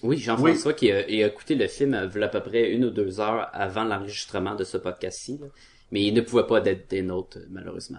[0.04, 3.20] Oui, Jean-François qui a, écouté le film euh, v'là à peu près une ou deux
[3.20, 5.38] heures avant l'enregistrement de ce podcast-ci.
[5.40, 5.46] là.
[5.90, 7.98] Mais il ne pouvait pas être des nôtres, malheureusement.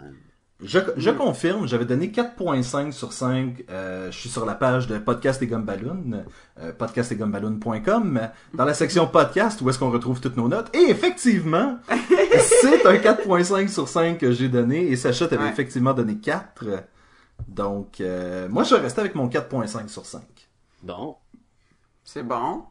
[0.64, 3.66] Je, je confirme, j'avais donné 4.5 sur 5.
[3.70, 6.24] euh, je suis sur la page de Podcast et Gumballoon,
[6.62, 8.22] euh, podcastetgumballoon.com,
[8.54, 10.74] dans la section podcast où est-ce qu'on retrouve toutes nos notes.
[10.76, 11.78] Et effectivement,
[12.62, 15.50] c'est un 4.5 sur 5 que j'ai donné et Sacha t'avait Ouais.
[15.50, 16.66] effectivement donné 4.
[17.48, 20.22] Donc, euh, moi je vais rester avec mon 4.5 sur 5.
[20.84, 21.16] Bon.
[22.06, 22.64] C'est bon.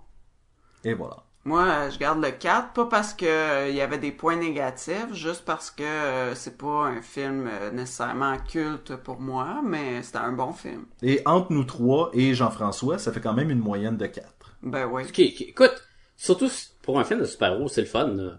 [0.85, 1.16] Et voilà.
[1.47, 5.12] Moi, je garde le 4, pas parce que euh, il y avait des points négatifs,
[5.12, 10.18] juste parce que euh, c'est pas un film euh, nécessairement culte pour moi, mais c'était
[10.18, 10.87] un bon film.
[11.03, 14.26] Et entre nous trois et Jean-François, ça fait quand même une moyenne de 4.
[14.62, 15.03] Ben oui.
[15.03, 15.41] Ok, ok.
[15.43, 16.49] écoute, surtout
[16.80, 18.07] pour un film de super-héros, c'est le fun.
[18.09, 18.39] là.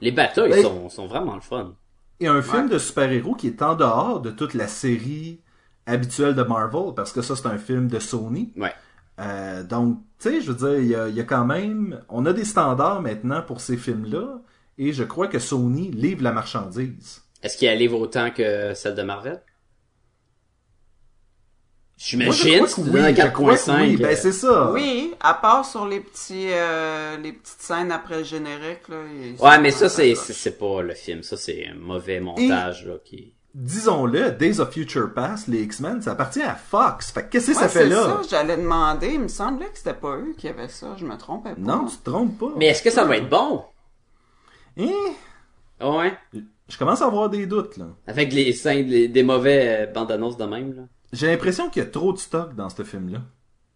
[0.00, 1.74] Les batailles Ben- sont, sont vraiment le fun.
[2.20, 5.42] Et un film de super-héros qui est en dehors de toute la série
[5.84, 8.54] habituelle de Marvel, parce que ça, c'est un film de Sony.
[8.56, 8.72] Ouais.
[9.20, 12.02] Euh, donc, tu sais, je veux dire, il y a, il y a quand même...
[12.08, 14.40] On a des standards maintenant pour ces films-là,
[14.78, 17.22] et je crois que Sony livre la marchandise.
[17.42, 19.42] Est-ce qu'il y a livre autant que celle de Marvel?
[21.98, 23.80] J'imagine, oui, je crois que 4.5.
[23.80, 24.70] Oui, ben c'est ça.
[24.70, 28.96] Oui, à part sur les petits euh, les petites scènes après le générique là.
[29.40, 31.22] Ouais, mais ça, c'est c'est pas le film.
[31.22, 33.35] Ça, c'est un mauvais montage, là, qui...
[33.58, 37.10] Disons-le, Days of Future Past, les X-Men, ça appartient à Fox.
[37.10, 38.02] Fait que qu'est-ce que Ouais, ça fait c'est là?
[38.02, 41.16] ça, j'allais demander, il me semblait que c'était pas eux qui avaient ça, je me
[41.16, 41.60] trompais pas.
[41.60, 42.52] Non, tu te trompes pas.
[42.58, 43.64] Mais est-ce que ça va être bon?
[44.78, 44.92] Hein?
[45.80, 46.12] Ouais.
[46.68, 47.86] Je commence à avoir des doutes, là.
[48.06, 50.82] Avec les scènes, les- des mauvais euh, bandes annonces de même, là.
[51.14, 53.22] J'ai l'impression qu'il y a trop de stock dans ce film-là.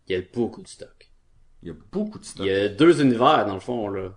[0.08, 1.10] Il y a beaucoup de stock.
[1.62, 2.44] Il y a beaucoup de stock.
[2.44, 4.10] Il y a deux univers, dans le fond, là.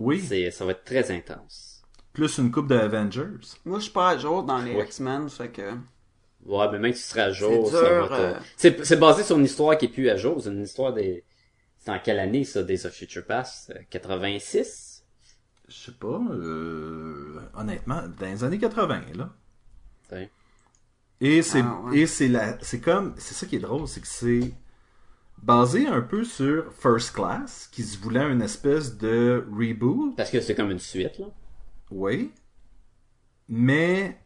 [0.00, 1.67] Oui, C'est, ça va être très intense.
[2.18, 3.26] Plus une coupe de Avengers.
[3.64, 4.84] Moi, je suis pas à jour dans les Ouais.
[4.84, 5.62] X-Men, fait que
[6.46, 8.34] Ouais, mais même si tu seras à jour, C'est ça dur, va te- euh.
[8.56, 10.40] C'est, c'est basé sur une histoire qui est plus à jour.
[10.40, 11.24] C'est une histoire des...
[11.78, 13.70] C'est en quelle année, ça, Days of Future Past?
[13.74, 15.04] Euh, 86?
[15.68, 19.30] Je sais pas, euh, honnêtement, dans les années 80, là.
[20.12, 20.30] Ouais.
[21.20, 21.98] Et c'est, Ah, ouais.
[21.98, 24.54] et c'est la, c'est comme, c'est ça qui est drôle, c'est que c'est
[25.42, 30.40] basé un peu sur First Class, qui se voulait une espèce de reboot, Parce que
[30.40, 31.26] c'est comme une suite, là.
[31.90, 32.32] Oui.
[33.48, 34.18] Mais,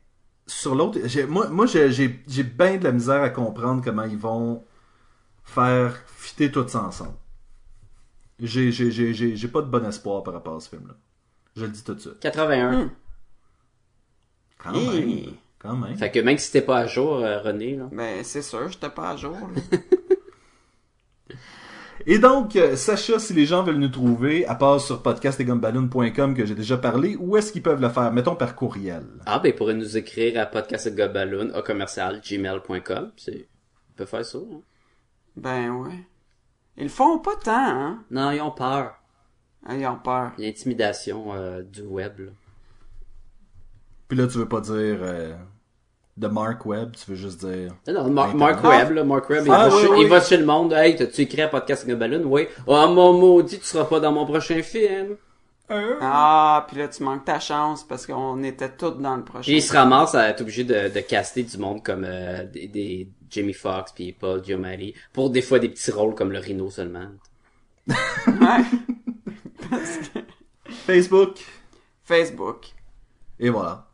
[0.46, 4.04] sur l'autre, j'ai, moi, moi, j'ai, j'ai, j'ai bien de la misère à comprendre comment
[4.04, 4.64] ils vont
[5.44, 7.14] faire fitter tout ça ensemble.
[8.40, 10.94] J'ai, j'ai, j'ai, j'ai, j'ai pas de bon espoir par rapport à ce film-là.
[11.54, 12.18] Je le dis tout de suite.
[12.20, 12.84] 81.
[12.84, 12.90] Hmm.
[14.58, 15.34] Quand même.
[15.58, 15.96] Quand même.
[15.96, 17.88] Fait que même si t'es pas à jour, euh, René, là.
[17.92, 19.36] ben c'est sûr, j'étais pas à jour.
[22.06, 26.44] Et donc, euh, Sacha, si les gens veulent nous trouver, à part sur podcastetgumballoon.com que
[26.44, 28.12] j'ai déjà parlé, où est-ce qu'ils peuvent le faire?
[28.12, 29.04] Mettons par courriel.
[29.26, 33.12] Ah, ben, ils pourraient nous écrire à podcastgobaloon, au commercial, gmail.com.
[33.16, 34.60] C'est, ils peuvent faire ça, hein?
[35.36, 36.04] Ben ouais.
[36.76, 38.04] Ils le font pas tant, hein?
[38.10, 38.94] Non, ils ont peur.
[39.64, 40.32] Ah, Ils ont peur.
[40.38, 42.30] L'intimidation, euh, du web, là.
[44.08, 45.34] Puis là, tu veux pas dire euh,
[46.16, 47.72] de Mark Webb, tu veux juste dire...
[47.88, 48.34] Non, non, Mar-.
[48.34, 49.98] Mark Webb, là, Mark Webb, il, Ah, va oui, chez, oui.
[50.02, 50.72] il va chez le monde.
[50.74, 52.24] Hey, t'as-tu écrit à Podcast Gobaloon?
[52.26, 52.46] Oui.
[52.66, 55.16] Oh, mon maudit, tu seras pas dans mon prochain film.
[55.70, 59.40] Ah, puis là, tu manques ta chance parce qu'on était tous dans le prochain.
[59.44, 62.68] Puis il se ramasse à être obligé de, de caster du monde comme euh, des,
[62.68, 66.68] des Jamie Foxx puis Paul Giamatti pour des fois des petits rôles comme le Rhino
[66.68, 67.06] seulement.
[67.88, 68.64] Ouais.
[70.86, 71.38] Facebook.
[72.04, 72.66] Facebook.
[73.40, 73.86] Et voilà.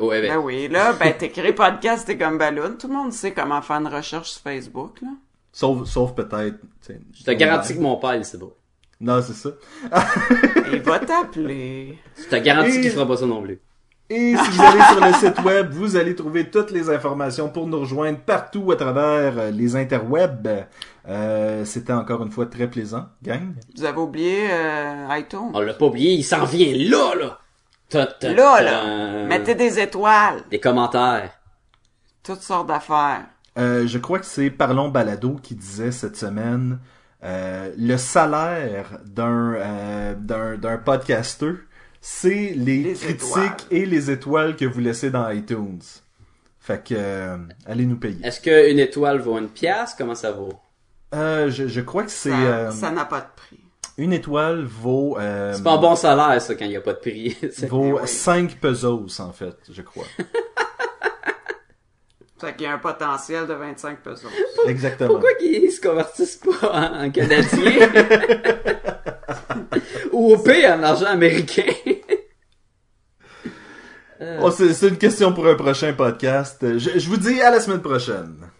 [0.00, 2.74] Ouais, ben, Ben oui, là, ben t'écris podcast et comme ballon.
[2.78, 5.08] Tout le monde sait comment faire une recherche sur Facebook, là.
[5.52, 6.58] Sauf, sauf peut-être...
[6.60, 8.46] tu sais, je te garantis que mon père, il sait pas.
[9.00, 9.50] Non, c'est ça.
[10.72, 11.98] Il va t'appeler.
[12.18, 13.60] Je te garantis Et- qu'il fera pas ça non plus.
[14.08, 17.66] Et si vous allez sur le site web, vous allez trouver toutes les informations pour
[17.66, 20.66] nous rejoindre partout à travers euh, les interwebs.
[21.08, 23.54] Euh, C'était encore une fois très plaisant, gang.
[23.76, 25.50] Vous avez oublié euh, iTunes?
[25.54, 27.38] On l'a pas oublié, il s'en vient là, là!
[27.88, 28.62] Ta, ta, Là, ta.
[28.62, 30.42] là, mettez des étoiles.
[30.50, 31.30] Des commentaires.
[32.22, 33.26] Toutes sortes d'affaires.
[33.58, 36.78] Euh, je crois que c'est Parlons Balado qui disait cette semaine
[37.24, 41.54] euh, le salaire d'un euh, d'un d'un podcasteur,
[42.00, 43.56] c'est les, Les critiques étoiles.
[43.70, 45.80] et les étoiles que vous laissez dans iTunes.
[46.60, 48.18] Fait que euh, allez nous payer.
[48.26, 49.94] Est-ce qu'une étoile vaut une pièce?
[49.96, 50.52] Comment ça vaut?
[51.14, 53.60] Euh, je, je crois que c'est Ça euh, ça n'a pas de prix.
[53.98, 56.92] Une étoile vaut euh, C'est pas un bon salaire, ça, quand il y a pas
[56.92, 57.36] de prix.
[57.52, 58.08] C'est- vaut oui.
[58.08, 60.04] 5 pesos en fait, je crois.
[62.38, 64.28] Fait qu'il y a un potentiel de 25 pesos.
[64.66, 65.08] Exactement.
[65.08, 67.48] Pourquoi qu'ils se convertissent pas en, en canadien?
[70.12, 71.62] Ou au pire, en argent américain?
[74.42, 76.58] Oh, c'est c'est une question pour un prochain podcast.
[76.78, 78.36] Je, je vous dis à la semaine prochaine.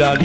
[0.00, 0.16] Mira